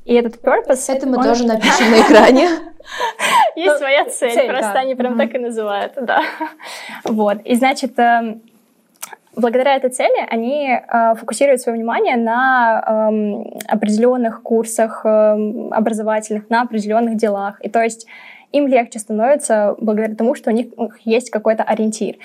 и 0.06 0.14
этот 0.14 0.42
purpose... 0.42 0.94
Это 0.94 1.08
мы 1.08 1.18
он... 1.18 1.24
тоже 1.24 1.46
напишем 1.46 1.92
на 1.92 2.02
экране. 2.02 2.48
Есть 3.56 3.74
ну, 3.74 3.78
своя 3.78 4.06
цель, 4.06 4.48
просто 4.48 4.74
они 4.74 4.96
прям 4.96 5.18
так 5.18 5.34
и 5.34 5.40
называют, 5.40 5.94
да. 6.00 6.22
Вот. 7.04 7.40
И, 7.44 7.56
значит, 7.56 7.98
эм, 7.98 8.44
благодаря 9.36 9.76
этой 9.76 9.90
цели 9.90 10.26
они 10.30 10.70
э, 10.70 11.16
фокусируют 11.16 11.62
свое 11.62 11.78
внимание 11.78 12.16
на 12.18 13.10
эм, 13.10 13.60
определенных 13.68 14.44
курсах 14.44 15.02
эм, 15.04 15.74
образовательных, 15.74 16.50
на 16.50 16.62
определенных 16.62 17.18
делах. 17.18 17.60
И 17.62 17.70
то 17.70 17.82
есть 17.82 18.06
им 18.52 18.68
легче 18.68 19.00
становится 19.00 19.76
благодаря 19.80 20.16
тому, 20.16 20.36
что 20.36 20.50
у 20.52 20.54
них 20.54 20.68
есть 21.04 21.30
какой-то 21.30 21.64
ориентир. 21.64 22.16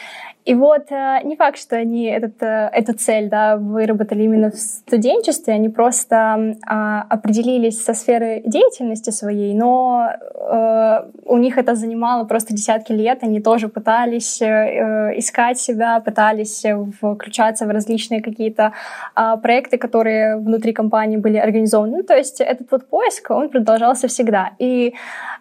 И 0.46 0.55
вот 0.55 0.90
э, 0.90 1.18
не 1.24 1.37
факт, 1.37 1.59
что 1.59 1.76
они 1.76 2.07
этот, 2.07 2.42
э, 2.42 2.70
эту 2.72 2.94
цель 2.94 3.29
да, 3.29 3.57
выработали 3.57 4.22
именно 4.22 4.50
в 4.50 4.57
студенчестве, 4.57 5.53
они 5.53 5.68
просто 5.68 6.57
а, 6.66 7.03
определились 7.11 7.85
со 7.85 7.92
сферой 7.92 8.42
деятельности 8.46 9.11
своей, 9.11 9.55
но 9.55 10.09
э, 10.09 11.11
у 11.26 11.37
них 11.37 11.59
это 11.59 11.74
занимало 11.74 12.24
просто 12.24 12.55
десятки 12.55 12.92
лет, 12.92 13.18
они 13.22 13.40
тоже 13.40 13.68
пытались 13.68 14.40
искать 14.40 15.59
себя, 15.59 16.00
пытались 16.00 16.64
включаться 17.00 17.66
в 17.66 17.70
различные 17.70 18.22
какие-то 18.22 18.72
а, 19.14 19.37
проекты, 19.37 19.76
которые 19.76 20.37
внутри 20.37 20.72
компании 20.72 21.18
были 21.18 21.37
организованы. 21.37 21.98
Ну, 21.98 22.03
то 22.03 22.16
есть 22.16 22.40
этот 22.40 22.70
вот 22.70 22.87
поиск, 22.87 23.31
он 23.31 23.50
продолжался 23.50 24.09
всегда. 24.09 24.53
И 24.59 24.94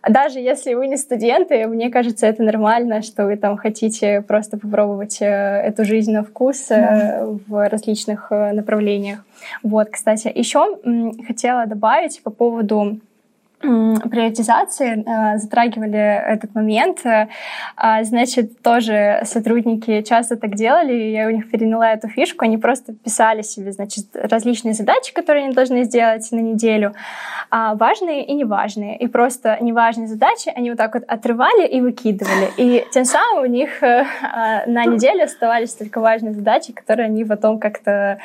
даже 0.08 0.40
если 0.40 0.74
вы 0.74 0.88
не 0.88 0.98
студенты, 0.98 1.68
мне 1.68 1.90
кажется, 1.90 2.28
это 2.28 2.44
нормально, 2.44 3.02
что 3.02 3.26
вы 3.26 3.38
там 3.38 3.58
хотите 3.58 4.22
просто 4.22 4.58
попробовать 4.58 4.89
э, 5.22 5.26
эту 5.26 5.86
жизнь 5.86 6.12
на 6.12 6.24
вкус 6.24 6.72
э, 6.72 6.76
да. 6.76 7.26
в 7.48 7.70
различных 7.70 8.28
э, 8.32 8.52
направлениях. 8.54 9.24
Вот, 9.64 9.90
кстати, 9.90 10.32
еще 10.34 10.78
хотела 11.28 11.66
добавить 11.66 12.22
по 12.24 12.30
поводу 12.30 13.00
приоритизации 13.60 15.04
э, 15.06 15.38
затрагивали 15.38 16.00
этот 16.00 16.56
момент. 16.56 17.06
Э, 17.06 17.28
значит, 18.04 18.62
тоже 18.62 19.22
сотрудники 19.26 20.02
часто 20.02 20.38
так 20.38 20.56
делали, 20.56 20.94
я 20.94 21.28
у 21.28 21.32
них 21.32 21.52
переняла 21.52 21.92
эту 21.92 22.08
фишку, 22.08 22.46
они 22.46 22.58
просто 22.58 22.94
писали 22.94 23.42
себе, 23.42 23.72
значит, 23.72 24.06
различные 24.14 24.74
задачи, 24.74 25.14
которые 25.14 25.46
они 25.46 25.54
должны 25.54 25.84
сделать 25.84 26.28
на 26.32 26.40
неделю, 26.40 26.94
а 27.52 27.76
важные 27.76 28.26
и 28.26 28.34
неважные. 28.34 28.98
И 28.98 29.08
просто 29.08 29.58
неважные 29.62 30.08
задачи 30.08 30.52
они 30.56 30.70
вот 30.70 30.78
так 30.78 30.94
вот 30.94 31.04
отрывали 31.08 31.68
и 31.68 31.82
выкидывали. 31.82 32.50
И 32.58 32.86
тем 32.92 33.06
самым 33.06 33.44
у 33.44 33.48
них 33.48 33.84
э, 33.84 34.06
на 34.68 34.86
неделю 34.86 35.26
оставались 35.26 35.74
только 35.74 36.00
важные 36.00 36.34
задачи, 36.34 36.72
которые 36.72 37.08
они 37.08 37.26
потом 37.26 37.60
как-то 37.60 38.20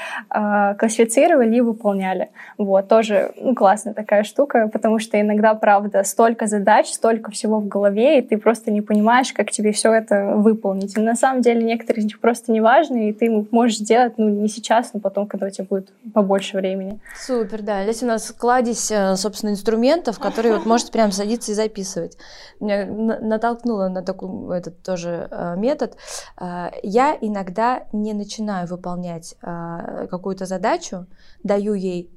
классифицировали 0.79 1.57
и 1.57 1.61
выполняли. 1.61 2.31
Вот, 2.59 2.89
тоже 2.89 3.33
ну, 3.37 3.55
классная 3.55 3.95
такая 3.95 4.23
штука, 4.23 4.69
потому 4.73 4.99
что 4.99 5.17
иногда, 5.25 5.55
правда, 5.55 6.05
столько 6.05 6.47
задач, 6.47 6.89
столько 6.89 7.31
всего 7.31 7.59
в 7.61 7.69
голове, 7.69 8.19
и 8.19 8.23
ты 8.23 8.39
просто 8.39 8.71
не 8.71 8.81
понимаешь, 8.81 9.33
как 9.33 9.51
тебе 9.51 9.73
все 9.73 9.93
это 9.93 10.35
выполнить. 10.37 10.97
И 10.97 11.01
на 11.01 11.17
самом 11.17 11.43
деле 11.43 11.63
некоторые 11.63 12.03
из 12.03 12.07
них 12.07 12.21
просто 12.21 12.53
не 12.53 12.61
важны, 12.61 13.11
и 13.11 13.13
ты 13.13 13.47
можешь 13.51 13.79
сделать, 13.79 14.15
ну, 14.17 14.29
не 14.29 14.49
сейчас, 14.49 14.93
но 14.95 15.01
потом, 15.01 15.27
когда 15.27 15.47
у 15.47 15.51
тебя 15.51 15.67
будет 15.69 15.91
побольше 16.13 16.57
времени. 16.57 17.01
Супер, 17.19 17.63
да. 17.63 17.83
Здесь 17.85 18.03
у 18.03 18.07
нас 18.07 18.31
кладезь, 18.31 18.91
э, 18.91 19.17
собственно, 19.17 19.51
инструментов, 19.51 20.19
которые 20.19 20.55
вот 20.55 20.67
можете 20.67 20.93
прям 20.93 21.13
садиться 21.13 21.53
и 21.53 21.55
записывать. 21.55 22.17
Меня 22.61 22.87
натолкнула 22.87 23.89
на 23.89 24.03
такой 24.03 24.59
этот 24.59 24.83
тоже 24.83 25.29
э, 25.31 25.57
метод. 25.57 25.97
Э, 26.41 26.71
я 26.83 27.17
иногда 27.21 27.85
не 27.93 28.13
начинаю 28.13 28.67
выполнять 28.69 29.37
какую-то 29.41 30.47
задачу, 30.47 31.07
даю 31.43 31.75
ей 31.75 32.11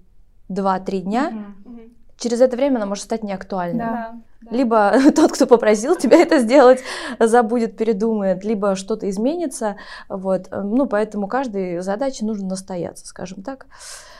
2-3 0.49 0.99
дня, 0.99 1.31
mm-hmm 1.65 1.96
через 2.17 2.41
это 2.41 2.55
время 2.57 2.77
она 2.77 2.85
может 2.85 3.03
стать 3.03 3.23
неактуальной. 3.23 3.85
Да. 3.85 4.15
Либо 4.49 4.93
тот, 5.15 5.31
кто 5.31 5.47
попросил 5.47 5.95
тебя 5.95 6.17
это 6.17 6.39
сделать, 6.39 6.81
забудет, 7.19 7.77
передумает, 7.77 8.43
либо 8.43 8.75
что-то 8.75 9.09
изменится. 9.09 9.77
Вот. 10.09 10.47
Ну, 10.51 10.85
поэтому 10.85 11.27
каждой 11.27 11.79
задаче 11.79 12.25
нужно 12.25 12.49
настояться, 12.49 13.05
скажем 13.05 13.43
так. 13.43 13.67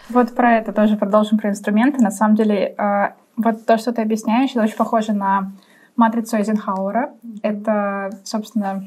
Вот 0.09 0.33
про 0.33 0.57
это 0.57 0.71
тоже 0.71 0.95
продолжим 0.95 1.37
про 1.37 1.49
инструменты. 1.49 2.01
На 2.01 2.11
самом 2.11 2.35
деле, 2.35 2.75
э, 2.77 3.13
вот 3.35 3.65
то, 3.65 3.77
что 3.77 3.91
ты 3.91 4.01
объясняешь, 4.01 4.51
это 4.51 4.61
очень 4.61 4.77
похоже 4.77 5.13
на 5.13 5.51
матрицу 5.95 6.37
Эйзенхауэра. 6.37 7.13
Это, 7.41 8.11
собственно, 8.23 8.85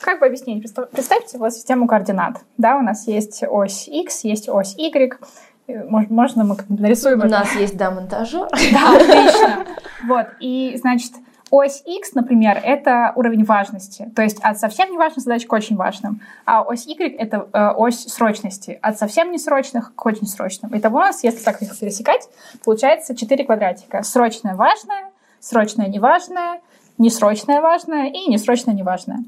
как 0.00 0.20
бы 0.20 0.26
объяснить? 0.26 0.62
Представьте 0.92 1.38
вот 1.38 1.54
систему 1.54 1.86
координат. 1.86 2.42
Да, 2.58 2.76
у 2.76 2.82
нас 2.82 3.06
есть 3.06 3.42
ось 3.48 3.88
X, 3.88 4.24
есть 4.24 4.48
ось 4.50 4.74
Y, 4.76 5.18
можно 5.66 6.44
мы 6.44 6.56
нарисуем 6.68 7.20
У 7.20 7.22
это? 7.22 7.28
нас 7.28 7.54
есть, 7.54 7.76
да, 7.76 7.90
монтажер. 7.90 8.48
Да, 8.72 8.96
отлично. 8.96 9.64
Вот, 10.06 10.26
и, 10.40 10.76
значит, 10.78 11.12
ось 11.50 11.82
X, 11.86 12.14
например, 12.14 12.60
это 12.62 13.12
уровень 13.16 13.44
важности. 13.44 14.10
То 14.14 14.22
есть 14.22 14.38
от 14.42 14.58
совсем 14.58 14.90
неважной 14.92 15.22
задачи 15.22 15.46
к 15.46 15.52
очень 15.52 15.76
важным. 15.76 16.20
А 16.44 16.62
ось 16.62 16.86
Y— 16.86 17.16
это 17.18 17.48
э, 17.52 17.70
ось 17.76 18.04
срочности. 18.06 18.78
От 18.82 18.98
совсем 18.98 19.30
несрочных 19.30 19.94
к 19.94 20.06
очень 20.06 20.26
срочным. 20.26 20.76
Итого 20.76 20.98
у 20.98 21.00
нас, 21.00 21.24
если 21.24 21.42
так 21.42 21.62
их 21.62 21.78
пересекать, 21.78 22.28
получается 22.64 23.16
четыре 23.16 23.44
квадратика. 23.44 24.02
Срочное— 24.02 24.54
важное, 24.56 25.10
срочное— 25.40 25.86
неважное, 25.88 26.60
несрочное— 26.98 27.60
важное 27.62 28.08
и 28.08 28.28
несрочное— 28.28 28.74
неважное. 28.76 29.24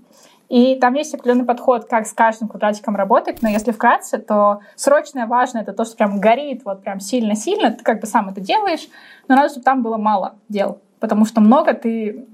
И 0.48 0.76
там 0.76 0.94
есть 0.94 1.12
определенный 1.12 1.44
подход, 1.44 1.87
как 1.87 2.06
с 2.06 2.12
каждым 2.12 2.48
квадратиком 2.48 2.94
работать, 2.94 3.42
но 3.42 3.48
если 3.48 3.72
вкратце, 3.72 4.18
то 4.18 4.61
срочное 4.76 5.26
важное— 5.26 5.62
это 5.62 5.72
то, 5.72 5.85
что 5.85 5.96
прям 5.96 6.20
горит 6.20 6.62
вот 6.64 6.82
прям 6.82 7.00
сильно-сильно, 7.00 7.72
ты 7.72 7.82
как 7.82 8.00
бы 8.00 8.06
сам 8.06 8.28
это 8.28 8.40
делаешь, 8.40 8.88
но 9.26 9.35
надо, 9.35 9.48
чтобы 9.48 9.64
там 9.64 9.82
было 9.82 9.96
мало 9.96 10.37
дел, 10.48 10.80
потому 11.00 11.24
что 11.24 11.40
много 11.40 11.74
ты 11.74 12.26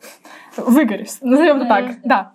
выгоришь, 0.56 1.20
назовем 1.20 1.58
это 1.58 1.66
так, 1.66 1.84
да. 2.02 2.32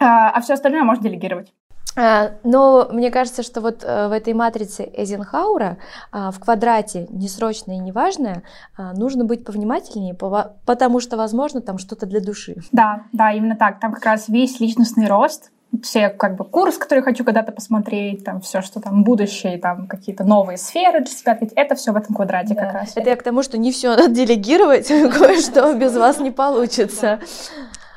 А, 0.00 0.30
а 0.30 0.40
все 0.40 0.54
остальное 0.54 0.82
можно 0.82 1.04
делегировать. 1.04 1.52
А, 1.96 2.32
но 2.42 2.88
мне 2.90 3.10
кажется, 3.10 3.42
что 3.42 3.60
вот 3.60 3.84
э, 3.84 4.08
в 4.08 4.12
этой 4.12 4.32
матрице 4.32 4.88
Эйзенхаура 4.94 5.78
а, 6.10 6.30
в 6.30 6.40
квадрате 6.40 7.06
несрочное 7.10 7.76
и 7.76 7.78
неважное 7.78 8.42
а, 8.76 8.92
нужно 8.94 9.24
быть 9.24 9.44
повнимательнее, 9.44 10.14
потому 10.14 11.00
что, 11.00 11.16
возможно, 11.16 11.60
там 11.60 11.78
что-то 11.78 12.06
для 12.06 12.20
души. 12.20 12.56
Да, 12.72 13.02
да, 13.12 13.32
именно 13.32 13.56
так. 13.56 13.80
Там 13.80 13.92
как 13.92 14.04
раз 14.04 14.28
весь 14.28 14.58
личностный 14.60 15.06
рост, 15.06 15.50
все 15.82 16.10
как 16.10 16.36
бы 16.36 16.44
курс, 16.44 16.76
который 16.76 17.02
хочу 17.02 17.24
когда-то 17.24 17.52
посмотреть, 17.52 18.24
там 18.24 18.40
все, 18.40 18.60
что 18.60 18.80
там 18.80 19.04
будущее, 19.04 19.58
там 19.58 19.86
какие-то 19.86 20.24
новые 20.24 20.58
сферы 20.58 21.00
для 21.00 21.10
себя 21.12 21.32
открыть, 21.32 21.52
это 21.56 21.74
все 21.74 21.92
в 21.92 21.96
этом 21.96 22.14
квадрате 22.14 22.54
да. 22.54 22.64
как 22.64 22.74
раз. 22.74 22.92
Это 22.94 23.10
я 23.10 23.16
к 23.16 23.22
тому, 23.22 23.42
что 23.42 23.58
не 23.58 23.72
все 23.72 23.90
надо 23.90 24.08
делегировать, 24.08 24.88
кое-что 24.88 25.72
без 25.74 25.96
вас 25.96 26.18
не 26.18 26.30
получится. 26.30 27.20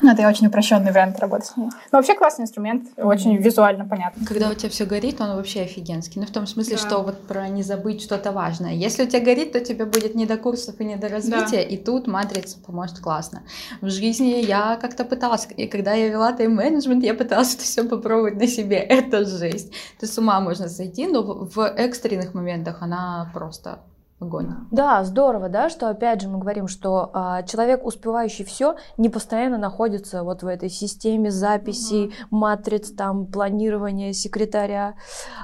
Ну, 0.02 0.12
это 0.12 0.28
очень 0.28 0.48
упрощенный 0.48 0.92
вариант 0.92 1.20
работы 1.20 1.46
с 1.46 1.58
ней. 1.58 1.70
Но 1.92 1.98
вообще 1.98 2.16
классный 2.16 2.44
инструмент, 2.44 2.90
очень 2.98 3.38
визуально 3.38 3.86
понятно. 3.86 4.26
Когда 4.26 4.50
у 4.50 4.54
тебя 4.54 4.70
все 4.70 4.86
горит, 4.86 5.22
он 5.22 5.36
вообще 5.36 5.62
офигенский. 5.62 6.20
Ну, 6.20 6.28
в 6.28 6.32
том 6.32 6.48
смысле, 6.48 6.76
да. 6.76 6.82
что 6.82 7.02
вот 7.02 7.26
про 7.28 7.48
не 7.48 7.64
забыть 7.64 8.02
что-то 8.02 8.32
важное. 8.32 8.74
Если 8.74 9.04
у 9.04 9.08
тебя 9.08 9.22
горит, 9.22 9.54
то 9.54 9.60
тебе 9.60 9.86
будет 9.86 10.16
не 10.16 10.26
до 10.26 10.38
курсов 10.38 10.80
и 10.80 10.86
не 10.86 10.98
до 10.98 11.08
развития, 11.08 11.58
да. 11.58 11.62
и 11.62 11.78
тут 11.78 12.08
матрица 12.08 12.58
поможет 12.60 13.00
классно. 13.00 13.44
В 13.82 13.90
жизни 13.90 14.46
я 14.46 14.78
как-то 14.82 15.06
пыталась, 15.06 15.48
и 15.56 15.68
когда 15.68 15.94
я 15.94 16.10
вела 16.10 16.34
тайм-менеджмент, 16.34 17.04
я 17.04 17.14
пыталась 17.14 17.56
это 17.56 17.64
все 17.64 17.84
попробовать 17.84 18.36
на 18.36 18.48
себе. 18.48 18.78
Это 18.96 19.26
жесть. 19.26 19.72
Ты 20.00 20.08
с 20.08 20.18
ума 20.18 20.40
можно 20.40 20.68
сойти, 20.70 21.08
но 21.08 21.24
в 21.24 21.60
экстренных 21.60 22.34
моментах 22.34 22.82
она 22.82 23.30
просто 23.34 23.80
огонь. 24.20 24.48
Да, 24.72 25.04
здорово, 25.04 25.50
да, 25.50 25.70
что 25.70 25.90
опять 25.90 26.22
же 26.22 26.30
мы 26.30 26.40
говорим, 26.40 26.68
что 26.68 27.10
а, 27.14 27.44
человек, 27.44 27.86
успевающий 27.86 28.46
все, 28.46 28.76
не 28.98 29.10
постоянно 29.10 29.58
находится 29.58 30.24
вот 30.24 30.42
в 30.42 30.48
этой 30.48 30.70
системе 30.70 31.32
записей, 31.32 32.06
угу. 32.06 32.38
матриц, 32.38 32.92
там, 32.92 33.26
планирования, 33.26 34.14
секретаря, 34.14 34.96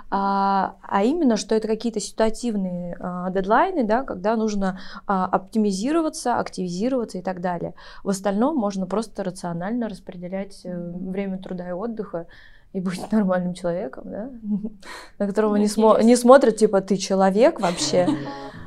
а, 0.10 0.76
а 0.82 1.04
именно, 1.04 1.36
что 1.36 1.54
это 1.56 1.68
какие-то 1.68 2.00
ситуативные 2.00 2.96
а, 3.00 3.30
дедлайны, 3.30 3.84
да, 3.84 4.04
когда 4.04 4.36
нужно 4.36 4.80
а, 5.06 5.26
оптимизироваться, 5.26 6.40
активизироваться 6.40 7.18
и 7.18 7.22
так 7.22 7.42
далее. 7.42 7.74
В 8.04 8.10
остальном 8.10 8.56
можно 8.56 8.86
просто 8.86 9.24
рационально 9.24 9.90
распределять 9.90 10.62
э, 10.64 10.92
время 10.94 11.38
труда 11.38 11.70
и 11.70 11.72
отдыха, 11.72 12.28
и 12.74 12.80
быть 12.80 13.00
нормальным 13.12 13.54
человеком, 13.54 14.04
да, 14.06 14.30
на 15.20 15.28
которого 15.28 15.56
не, 15.56 15.66
смо- 15.66 16.02
не 16.02 16.16
смотрят, 16.16 16.58
типа, 16.58 16.82
ты 16.82 16.98
человек 16.98 17.60
вообще. 17.60 18.08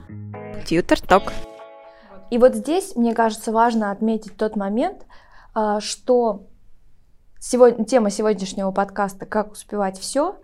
Тьютер 0.67 1.01
Ток. 1.01 1.33
И 2.31 2.39
вот 2.39 2.55
здесь, 2.55 2.97
мне 2.97 3.15
кажется, 3.15 3.53
важно 3.53 3.91
отметить 3.91 4.37
тот 4.37 4.57
момент, 4.57 5.07
а, 5.55 5.81
что 5.81 6.47
сегодня, 7.39 7.85
тема 7.85 8.11
сегодняшнего 8.11 8.71
подкаста 8.71 9.27
«Как 9.27 9.53
успевать 9.53 9.99
все» 9.99 10.37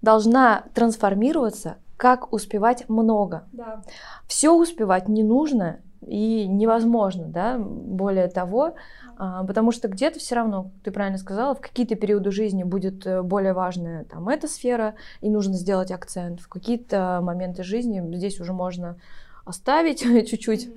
должна 0.00 0.64
трансформироваться 0.74 1.78
как 1.96 2.32
успевать 2.32 2.88
много. 2.88 3.48
Да. 3.52 3.82
Все 4.26 4.52
успевать 4.52 5.08
не 5.08 5.22
нужно 5.22 5.80
и 6.06 6.46
невозможно, 6.46 7.24
да, 7.26 7.58
более 7.58 8.28
того, 8.28 8.74
а, 9.16 9.44
потому 9.44 9.72
что 9.72 9.88
где-то 9.88 10.18
все 10.18 10.34
равно, 10.34 10.70
ты 10.82 10.90
правильно 10.90 11.18
сказала, 11.18 11.54
в 11.54 11.60
какие-то 11.60 11.94
периоды 11.94 12.30
жизни 12.30 12.64
будет 12.64 13.06
э, 13.06 13.22
более 13.22 13.52
важная 13.52 14.04
там 14.04 14.28
эта 14.28 14.48
сфера, 14.48 14.94
и 15.20 15.30
нужно 15.30 15.54
сделать 15.54 15.90
акцент. 15.90 16.40
В 16.40 16.48
какие-то 16.48 17.20
моменты 17.22 17.62
жизни 17.62 18.02
здесь 18.16 18.40
уже 18.40 18.52
можно 18.52 18.96
оставить 19.44 20.00
чуть-чуть 20.30 20.70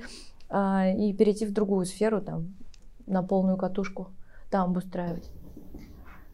а, 0.50 0.88
и 0.90 1.14
перейти 1.14 1.46
в 1.46 1.54
другую 1.54 1.86
сферу, 1.86 2.22
там, 2.22 2.54
на 3.06 3.24
полную 3.24 3.58
катушку, 3.58 4.10
там 4.50 4.72
обустраивать. 4.72 5.30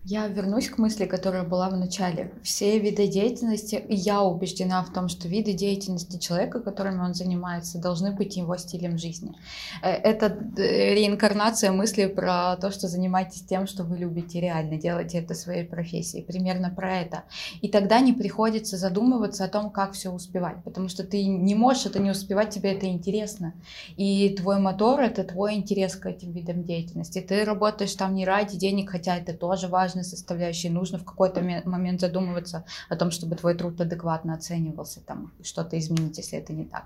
Я 0.06 0.28
вернусь 0.28 0.68
к 0.68 0.78
мысли, 0.80 1.06
которая 1.06 1.44
была 1.44 1.70
в 1.70 1.78
начале. 1.78 2.34
Все 2.44 2.78
виды 2.78 3.08
деятельности, 3.08 3.76
и 3.76 3.96
я 3.96 4.22
убеждена 4.22 4.84
в 4.84 4.92
том, 4.92 5.08
что 5.08 5.30
виды 5.30 5.54
деятельности 5.54 6.18
человека, 6.18 6.60
которыми 6.60 7.00
он 7.00 7.14
занимается, 7.14 7.80
должны 7.80 8.12
быть 8.12 8.36
его 8.36 8.58
стилем 8.58 8.98
жизни. 8.98 9.34
Э, 9.82 9.92
это 9.92 10.26
э, 10.58 10.94
реинкарнация 10.96 11.72
мысли 11.72 12.08
про 12.08 12.58
то, 12.58 12.70
что 12.70 12.90
занимайтесь 12.90 13.44
тем, 13.44 13.66
что 13.66 13.86
вы 13.86 13.98
любите 13.98 14.42
реально, 14.42 14.78
делайте 14.78 15.20
это 15.20 15.36
своей 15.36 15.64
профессией. 15.64 16.26
Примерно 16.26 16.70
про 16.70 16.98
это. 16.98 17.24
И 17.62 17.70
тогда 17.70 18.02
не 18.02 18.12
приходится 18.12 18.76
задумываться 18.76 19.46
о 19.46 19.48
том, 19.48 19.70
как 19.70 19.94
все 19.94 20.10
успевать, 20.10 20.62
потому 20.66 20.90
что 20.90 21.06
ты 21.06 21.24
не 21.26 21.56
можешь 21.56 21.86
это 21.86 22.00
не 22.00 22.12
успевать, 22.12 22.50
тебе 22.50 22.74
это 22.74 22.88
интересно. 22.88 23.54
И 23.96 24.36
твой 24.36 24.60
мотор— 24.60 25.00
это 25.02 25.24
твой 25.24 25.54
интерес 25.54 25.96
к 25.96 26.08
этим 26.08 26.34
видам 26.34 26.66
деятельности. 26.66 27.22
Ты 27.22 27.46
работаешь 27.46 27.94
там 27.94 28.14
не 28.16 28.26
ради 28.26 28.58
денег, 28.58 28.90
хотя 28.90 29.16
это 29.16 29.34
тоже 29.34 29.70
важно, 29.70 29.93
важной 29.94 30.04
составляющей. 30.04 30.70
Нужно 30.70 30.98
в 30.98 31.06
какой-то 31.06 31.42
момент 31.66 32.02
задумываться 32.02 32.64
о 32.90 32.96
том, 32.96 33.12
чтобы 33.12 33.36
твой 33.36 33.56
труд 33.56 33.82
адекватно 33.82 34.34
оценивался, 34.34 35.02
там 35.02 35.32
что-то 35.44 35.78
изменить, 35.78 36.18
если 36.18 36.40
это 36.40 36.54
не 36.54 36.66
так. 36.66 36.84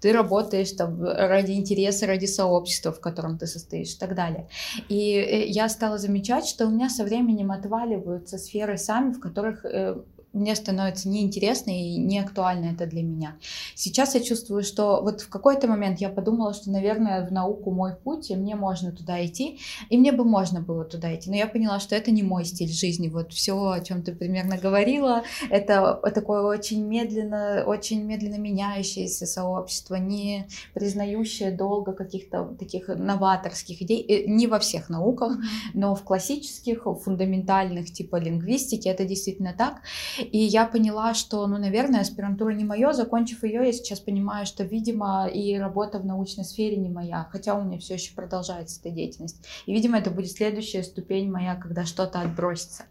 Ты 0.00 0.12
работаешь 0.12 0.72
там 0.72 1.02
ради 1.02 1.52
интереса, 1.52 2.06
ради 2.06 2.26
сообщества, 2.26 2.92
в 2.92 3.00
котором 3.00 3.38
ты 3.38 3.46
состоишь 3.46 3.94
и 3.94 3.98
так 3.98 4.14
далее. 4.14 4.46
И 4.90 5.12
э, 5.12 5.46
я 5.46 5.68
стала 5.68 5.98
замечать, 5.98 6.46
что 6.46 6.66
у 6.66 6.70
меня 6.70 6.88
со 6.88 7.04
временем 7.04 7.50
отваливаются 7.50 8.38
сферы 8.38 8.78
сами, 8.78 9.12
в 9.12 9.20
которых 9.20 9.64
э, 9.64 9.96
мне 10.32 10.54
становится 10.54 11.08
неинтересно 11.08 11.70
и 11.70 11.96
не 11.96 12.18
актуально 12.18 12.72
это 12.72 12.86
для 12.86 13.02
меня. 13.02 13.36
Сейчас 13.74 14.14
я 14.14 14.20
чувствую, 14.20 14.62
что 14.62 15.02
вот 15.02 15.22
в 15.22 15.28
какой-то 15.28 15.66
момент 15.66 16.00
я 16.00 16.08
подумала, 16.08 16.54
что, 16.54 16.70
наверное, 16.70 17.26
в 17.26 17.32
науку 17.32 17.70
мой 17.70 17.96
путь, 17.96 18.30
и 18.30 18.36
мне 18.36 18.54
можно 18.54 18.92
туда 18.92 19.24
идти, 19.24 19.58
и 19.88 19.98
мне 19.98 20.12
бы 20.12 20.24
можно 20.24 20.60
было 20.60 20.84
туда 20.84 21.14
идти, 21.14 21.30
но 21.30 21.36
я 21.36 21.46
поняла, 21.46 21.80
что 21.80 21.96
это 21.96 22.10
не 22.10 22.22
мой 22.22 22.44
стиль 22.44 22.72
жизни. 22.72 23.08
Вот 23.08 23.32
все, 23.32 23.70
о 23.70 23.80
чем 23.80 24.02
ты 24.02 24.14
примерно 24.14 24.56
говорила, 24.56 25.24
это 25.50 26.00
такое 26.14 26.42
очень 26.42 26.84
медленно, 26.86 27.64
очень 27.66 28.02
медленно 28.04 28.36
меняющееся 28.36 29.26
сообщество, 29.26 29.96
не 29.96 30.46
признающее 30.74 31.50
долго 31.50 31.92
каких-то 31.92 32.44
таких 32.58 32.88
новаторских 32.88 33.82
идей, 33.82 34.02
э, 34.02 34.26
не 34.26 34.46
во 34.46 34.58
всех 34.58 34.88
науках, 34.88 35.36
но 35.74 35.94
в 35.94 36.02
классических, 36.02 36.86
фундаментальных, 37.04 37.92
типа 37.92 38.16
лингвистики, 38.16 38.88
это 38.88 39.04
действительно 39.04 39.54
так. 39.56 39.80
И 40.22 40.38
я 40.38 40.66
поняла, 40.66 41.14
что, 41.14 41.46
ну, 41.46 41.58
наверное, 41.58 42.00
аспирантура 42.00 42.52
не 42.52 42.64
моя. 42.64 42.92
Закончив 42.92 43.44
ее, 43.44 43.66
я 43.66 43.72
сейчас 43.72 44.00
понимаю, 44.00 44.46
что, 44.46 44.64
видимо, 44.64 45.28
и 45.28 45.56
работа 45.56 45.98
в 45.98 46.04
научной 46.04 46.44
сфере 46.44 46.76
не 46.76 46.88
моя, 46.88 47.28
хотя 47.30 47.54
у 47.54 47.62
меня 47.62 47.78
все 47.78 47.94
еще 47.94 48.14
продолжается 48.14 48.80
эта 48.80 48.90
деятельность. 48.90 49.44
И, 49.66 49.72
видимо, 49.72 49.98
это 49.98 50.10
будет 50.10 50.30
следующая 50.30 50.82
ступень 50.82 51.30
моя, 51.30 51.54
когда 51.54 51.84
что-то 51.84 52.20
отбросится. 52.20 52.84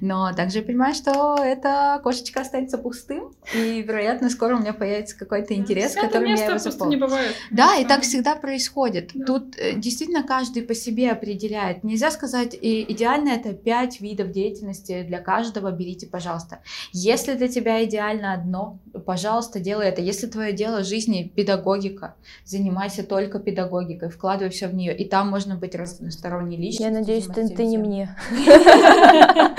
Но 0.00 0.32
также 0.32 0.58
я 0.58 0.64
понимаю, 0.64 0.94
что 0.94 1.36
эта 1.42 2.00
кошечка 2.02 2.40
останется 2.40 2.78
пустым, 2.78 3.32
и, 3.54 3.82
вероятно, 3.82 4.30
скоро 4.30 4.56
у 4.56 4.60
меня 4.60 4.72
появится 4.72 5.16
какой-то 5.18 5.54
интерес, 5.54 5.94
да, 5.94 6.02
который 6.02 6.36
я 6.36 6.46
его 6.46 6.58
заполню. 6.58 6.96
не 6.96 7.00
бывает. 7.00 7.34
Да, 7.50 7.76
и 7.76 7.84
так 7.84 8.02
всегда 8.02 8.36
происходит. 8.36 9.10
Да. 9.14 9.24
Тут 9.24 9.56
э, 9.58 9.74
действительно 9.76 10.22
каждый 10.22 10.62
по 10.62 10.74
себе 10.74 11.10
определяет. 11.10 11.84
Нельзя 11.84 12.10
сказать, 12.10 12.56
и 12.60 12.84
идеально 12.92 13.30
это 13.30 13.52
пять 13.52 14.00
видов 14.00 14.30
деятельности 14.30 15.02
для 15.02 15.20
каждого, 15.20 15.70
берите, 15.70 16.06
пожалуйста. 16.06 16.60
Если 16.92 17.34
для 17.34 17.48
тебя 17.48 17.84
идеально 17.84 18.32
одно, 18.32 18.78
пожалуйста, 19.04 19.60
делай 19.60 19.88
это. 19.88 20.00
Если 20.00 20.26
твое 20.26 20.52
дело 20.52 20.84
жизни 20.84 21.30
педагогика, 21.34 22.14
занимайся 22.44 23.02
только 23.04 23.38
педагогикой, 23.38 24.08
вкладывай 24.10 24.50
все 24.50 24.68
в 24.68 24.74
нее. 24.74 24.96
И 24.96 25.08
там 25.08 25.28
можно 25.28 25.56
быть 25.56 25.74
разносторонней 25.74 26.56
личностью. 26.56 26.86
Я 26.86 26.92
надеюсь, 26.92 27.26
ты, 27.26 27.48
ты 27.48 27.66
не 27.66 27.78
мне. 27.78 28.16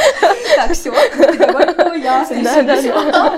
Так, 0.58 0.72
все, 0.72 0.92
педагогику 0.92 1.94
я. 1.94 2.26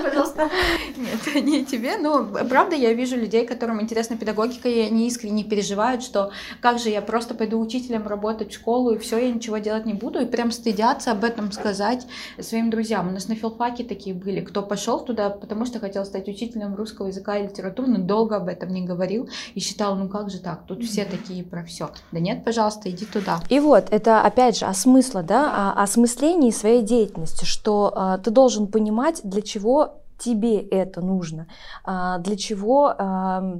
Пожалуйста. 0.02 0.48
Нет, 0.96 1.34
не 1.44 1.64
тебе. 1.64 1.96
Ну, 1.98 2.26
правда, 2.48 2.76
я 2.76 2.92
вижу 2.94 3.16
людей, 3.16 3.46
которым 3.46 3.80
интересна 3.80 4.16
педагогика, 4.16 4.68
и 4.68 4.80
они 4.80 5.06
искренне 5.06 5.44
переживают, 5.44 6.02
что 6.02 6.30
как 6.60 6.78
же 6.78 6.88
я 6.88 7.02
просто 7.02 7.34
пойду 7.34 7.60
учителем 7.60 8.06
работать 8.06 8.52
в 8.52 8.54
школу, 8.54 8.92
и 8.92 8.98
все, 8.98 9.18
я 9.18 9.30
ничего 9.30 9.58
делать 9.58 9.86
не 9.86 9.94
буду, 9.94 10.20
и 10.20 10.26
прям 10.26 10.50
стыдятся 10.50 11.12
об 11.12 11.24
этом 11.24 11.52
сказать 11.52 12.06
своим 12.38 12.70
друзьям. 12.70 13.08
У 13.08 13.12
нас 13.12 13.28
на 13.28 13.34
филфаке 13.34 13.69
филфаки 13.70 13.82
такие 13.84 14.14
были, 14.14 14.40
кто 14.40 14.62
пошел 14.62 15.00
туда, 15.00 15.30
потому 15.30 15.64
что 15.64 15.78
хотел 15.80 16.04
стать 16.04 16.28
учителем 16.28 16.74
русского 16.74 17.08
языка 17.08 17.38
и 17.38 17.44
литературы, 17.44 17.88
но 17.88 17.98
долго 17.98 18.36
об 18.36 18.48
этом 18.48 18.70
не 18.70 18.82
говорил 18.82 19.28
и 19.54 19.60
считал, 19.60 19.96
ну 19.96 20.08
как 20.08 20.30
же 20.30 20.38
так, 20.38 20.64
тут 20.66 20.84
все 20.84 21.04
такие 21.04 21.44
про 21.44 21.64
все. 21.64 21.90
Да 22.12 22.20
нет, 22.20 22.44
пожалуйста, 22.44 22.90
иди 22.90 23.06
туда. 23.06 23.40
И 23.48 23.60
вот, 23.60 23.86
это 23.90 24.22
опять 24.22 24.58
же 24.58 24.66
о 24.66 24.74
смысле, 24.74 25.22
да, 25.22 25.72
о 25.72 25.82
осмыслении 25.82 26.50
своей 26.50 26.82
деятельности, 26.82 27.44
что 27.44 27.92
а, 27.94 28.18
ты 28.18 28.30
должен 28.30 28.66
понимать, 28.66 29.20
для 29.24 29.42
чего 29.42 30.00
тебе 30.18 30.60
это 30.60 31.00
нужно, 31.00 31.46
а, 31.84 32.18
для 32.18 32.36
чего 32.36 32.94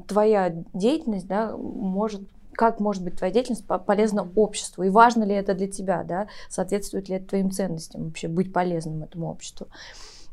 твоя 0.07 0.53
деятельность 0.75 1.27
да, 1.27 1.57
может 1.57 2.23
как 2.55 2.81
может 2.81 3.03
быть 3.03 3.17
твоя 3.17 3.33
деятельность 3.33 3.67
полезна 3.87 4.29
обществу, 4.37 4.83
и 4.83 4.91
важно 4.91 5.25
ли 5.25 5.35
это 5.35 5.55
для 5.55 5.69
тебя, 5.69 6.05
да, 6.05 6.29
соответствует 6.49 7.09
ли 7.09 7.17
это 7.17 7.29
твоим 7.29 7.51
ценностям, 7.51 8.05
вообще 8.05 8.29
быть 8.29 8.53
полезным 8.53 9.03
этому 9.03 9.31
обществу. 9.31 9.69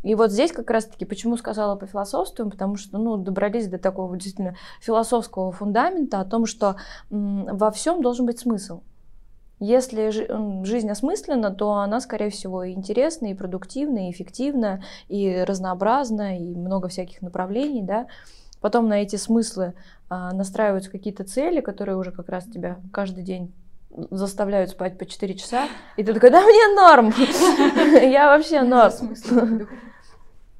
И 0.04 0.14
вот 0.14 0.32
здесь 0.32 0.52
как 0.52 0.70
раз-таки, 0.70 1.06
почему 1.06 1.38
сказала 1.38 1.76
по 1.76 1.88
философству, 1.88 2.50
потому 2.50 2.76
что, 2.76 2.98
ну, 3.00 3.18
добрались 3.18 3.68
до 3.68 3.80
такого 3.80 4.16
действительно 4.16 4.56
философского 4.80 5.52
фундамента 5.52 6.20
о 6.20 6.26
том, 6.26 6.46
что 6.46 6.76
во 7.10 7.72
всем 7.72 8.02
должен 8.02 8.26
быть 8.26 8.40
смысл. 8.40 8.82
Если 9.60 10.12
жизнь 10.66 10.90
осмыслена, 10.90 11.50
то 11.50 11.74
она, 11.74 12.00
скорее 12.00 12.30
всего, 12.30 12.64
и 12.64 12.74
интересна, 12.74 13.26
и 13.26 13.34
продуктивна, 13.34 14.08
и 14.08 14.12
эффективна, 14.12 14.84
и 15.08 15.44
разнообразна, 15.44 16.38
и 16.38 16.54
много 16.54 16.90
всяких 16.90 17.24
направлений, 17.24 17.82
да. 17.82 18.06
Потом 18.62 18.88
на 18.88 19.02
эти 19.02 19.16
смыслы 19.16 19.74
настраиваются 20.10 20.90
какие-то 20.90 21.24
цели, 21.24 21.62
которые 21.62 21.98
уже 21.98 22.12
как 22.12 22.30
раз 22.30 22.46
тебя 22.46 22.78
каждый 22.92 23.24
день 23.24 23.54
заставляют 24.12 24.72
спать 24.72 24.98
по 24.98 25.06
4 25.06 25.36
часа, 25.36 25.68
и 25.96 26.04
ты 26.04 26.14
такой, 26.14 26.30
да 26.30 26.42
мне 26.42 26.76
норм, 26.76 27.14
я 28.12 28.28
вообще 28.28 28.62
норм. 28.62 29.68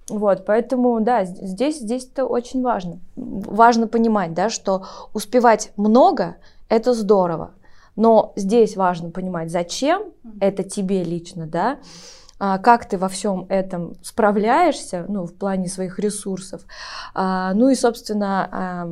Вот, 0.10 0.46
поэтому, 0.46 1.02
да, 1.02 1.26
здесь, 1.26 1.80
здесь 1.80 2.10
это 2.12 2.26
очень 2.26 2.62
важно. 2.62 3.00
Важно 3.16 3.88
понимать, 3.88 4.34
да, 4.34 4.50
что 4.50 4.86
успевать 5.14 5.72
много– 5.76 6.38
это 6.70 6.94
здорово, 6.94 7.52
но 7.96 8.32
здесь 8.38 8.78
важно 8.78 9.10
понимать, 9.10 9.52
зачем 9.52 10.04
это 10.40 10.64
тебе 10.64 11.04
лично, 11.04 11.46
да, 11.46 11.80
а, 12.40 12.58
как 12.58 12.88
ты 12.88 12.98
во 12.98 13.10
всем 13.10 13.48
этом 13.50 13.96
справляешься, 14.02 15.06
ну, 15.10 15.26
в 15.26 15.34
плане 15.34 15.68
своих 15.68 16.00
ресурсов, 16.00 16.62
а, 17.14 17.54
ну 17.54 17.70
и, 17.70 17.76
собственно, 17.76 18.88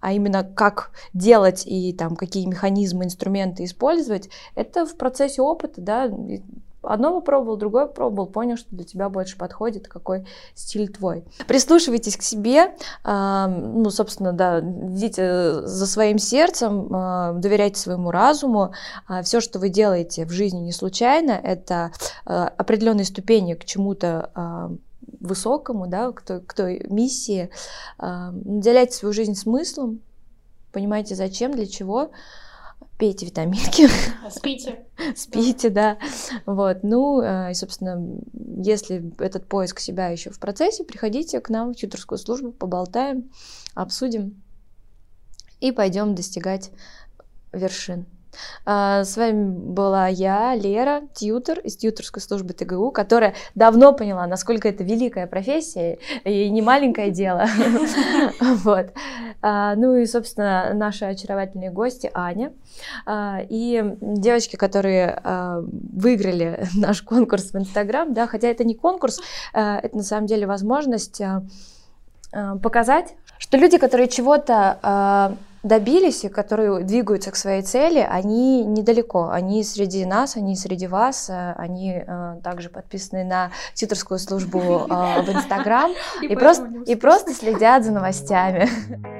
а 0.00 0.12
именно 0.12 0.44
как 0.44 0.90
делать 1.14 1.64
и 1.66 1.92
там 1.92 2.16
какие 2.16 2.46
механизмы, 2.46 3.04
инструменты 3.04 3.64
использовать, 3.64 4.28
это 4.54 4.86
в 4.86 4.96
процессе 4.96 5.42
опыта, 5.42 5.80
да, 5.80 6.10
Одно 6.82 7.20
попробовал, 7.20 7.58
другое 7.58 7.84
попробовал, 7.84 8.26
понял, 8.26 8.56
что 8.56 8.74
для 8.74 8.84
тебя 8.84 9.10
больше 9.10 9.36
подходит, 9.36 9.86
какой 9.86 10.24
стиль 10.54 10.88
твой. 10.88 11.24
Прислушивайтесь 11.46 12.16
к 12.16 12.22
себе, 12.22 12.74
ну, 13.04 13.90
собственно, 13.90 14.32
да, 14.32 14.60
идите 14.60 15.66
за 15.66 15.86
своим 15.86 16.18
сердцем, 16.18 16.88
доверяйте 17.38 17.78
своему 17.78 18.10
разуму. 18.10 18.72
Все, 19.24 19.42
что 19.42 19.58
вы 19.58 19.68
делаете 19.68 20.24
в 20.24 20.30
жизни 20.30 20.60
не 20.60 20.72
случайно, 20.72 21.32
это 21.32 21.92
определенные 22.24 23.04
ступени 23.04 23.52
к 23.52 23.66
чему-то 23.66 24.78
высокому, 25.20 25.86
да, 25.86 26.12
к 26.12 26.22
той, 26.22 26.40
к 26.40 26.54
той 26.54 26.84
миссии. 26.88 27.50
Наделяйте 27.98 28.94
свою 28.94 29.12
жизнь 29.12 29.34
смыслом, 29.34 30.00
понимаете, 30.72 31.14
зачем, 31.14 31.52
для 31.52 31.66
чего 31.66 32.10
пейте 33.00 33.26
витаминки. 33.26 33.88
Спите. 34.30 34.84
Спите, 35.16 35.70
да. 35.70 35.98
Вот. 36.44 36.82
Ну, 36.82 37.22
э, 37.22 37.50
и, 37.50 37.54
собственно, 37.54 38.20
если 38.62 39.12
этот 39.18 39.46
поиск 39.48 39.80
себя 39.80 40.08
еще 40.08 40.30
в 40.30 40.38
процессе, 40.38 40.84
приходите 40.84 41.40
к 41.40 41.48
нам 41.48 41.72
в 41.72 41.76
тьюторскую 41.76 42.18
службу, 42.18 42.52
поболтаем, 42.52 43.30
обсудим 43.74 44.42
и 45.60 45.72
пойдем 45.72 46.14
достигать 46.14 46.70
вершин. 47.52 48.06
А, 48.64 49.04
с 49.04 49.16
вами 49.16 49.50
была 49.50 50.08
я, 50.08 50.54
Лера, 50.54 51.02
тьютер 51.14 51.58
из 51.60 51.76
тьютерской 51.76 52.22
службы 52.22 52.52
ТГУ, 52.52 52.90
которая 52.90 53.34
давно 53.54 53.92
поняла, 53.92 54.26
насколько 54.26 54.68
это 54.68 54.84
великая 54.84 55.26
профессия 55.26 55.98
и 56.24 56.50
не 56.50 56.62
маленькое 56.62 57.10
дело. 57.20 57.46
Вот. 58.40 58.92
А, 59.42 59.74
ну 59.74 59.96
и, 59.96 60.06
собственно, 60.06 60.72
наши 60.74 61.04
очаровательные 61.04 61.70
гости 61.70 62.10
Аня 62.14 62.52
а, 63.06 63.40
и 63.48 63.82
девочки, 64.00 64.56
которые 64.56 65.20
выиграли 65.22 66.66
наш 66.76 67.02
конкурс 67.02 67.52
в 67.52 67.56
Инстаграм, 67.56 68.12
да, 68.12 68.26
хотя 68.26 68.48
это 68.48 68.64
не 68.64 68.74
конкурс, 68.74 69.20
это 69.52 69.90
на 69.92 70.02
самом 70.02 70.26
деле 70.26 70.46
возможность 70.46 71.20
показать, 72.62 73.14
что 73.38 73.56
люди, 73.56 73.78
которые 73.78 74.08
чего-то 74.08 75.36
добились 75.62 76.24
и 76.24 76.28
которые 76.28 76.82
двигаются 76.84 77.30
к 77.30 77.36
своей 77.36 77.62
цели, 77.62 78.06
они 78.08 78.64
недалеко. 78.64 79.28
Они 79.30 79.62
среди 79.62 80.04
нас, 80.04 80.36
они 80.36 80.56
среди 80.56 80.86
вас, 80.86 81.28
э, 81.28 81.54
они 81.56 82.02
э, 82.06 82.36
также 82.42 82.68
подписаны 82.68 83.24
на 83.24 83.50
тьюторскую 83.74 84.18
службу 84.18 84.60
э, 84.60 85.22
в 85.22 85.28
Инстаграм 85.30 85.90
и, 86.22 86.34
просто, 86.34 86.68
и 86.86 86.94
просто 86.94 87.34
следят 87.34 87.84
за 87.84 87.92
новостями. 87.92 88.68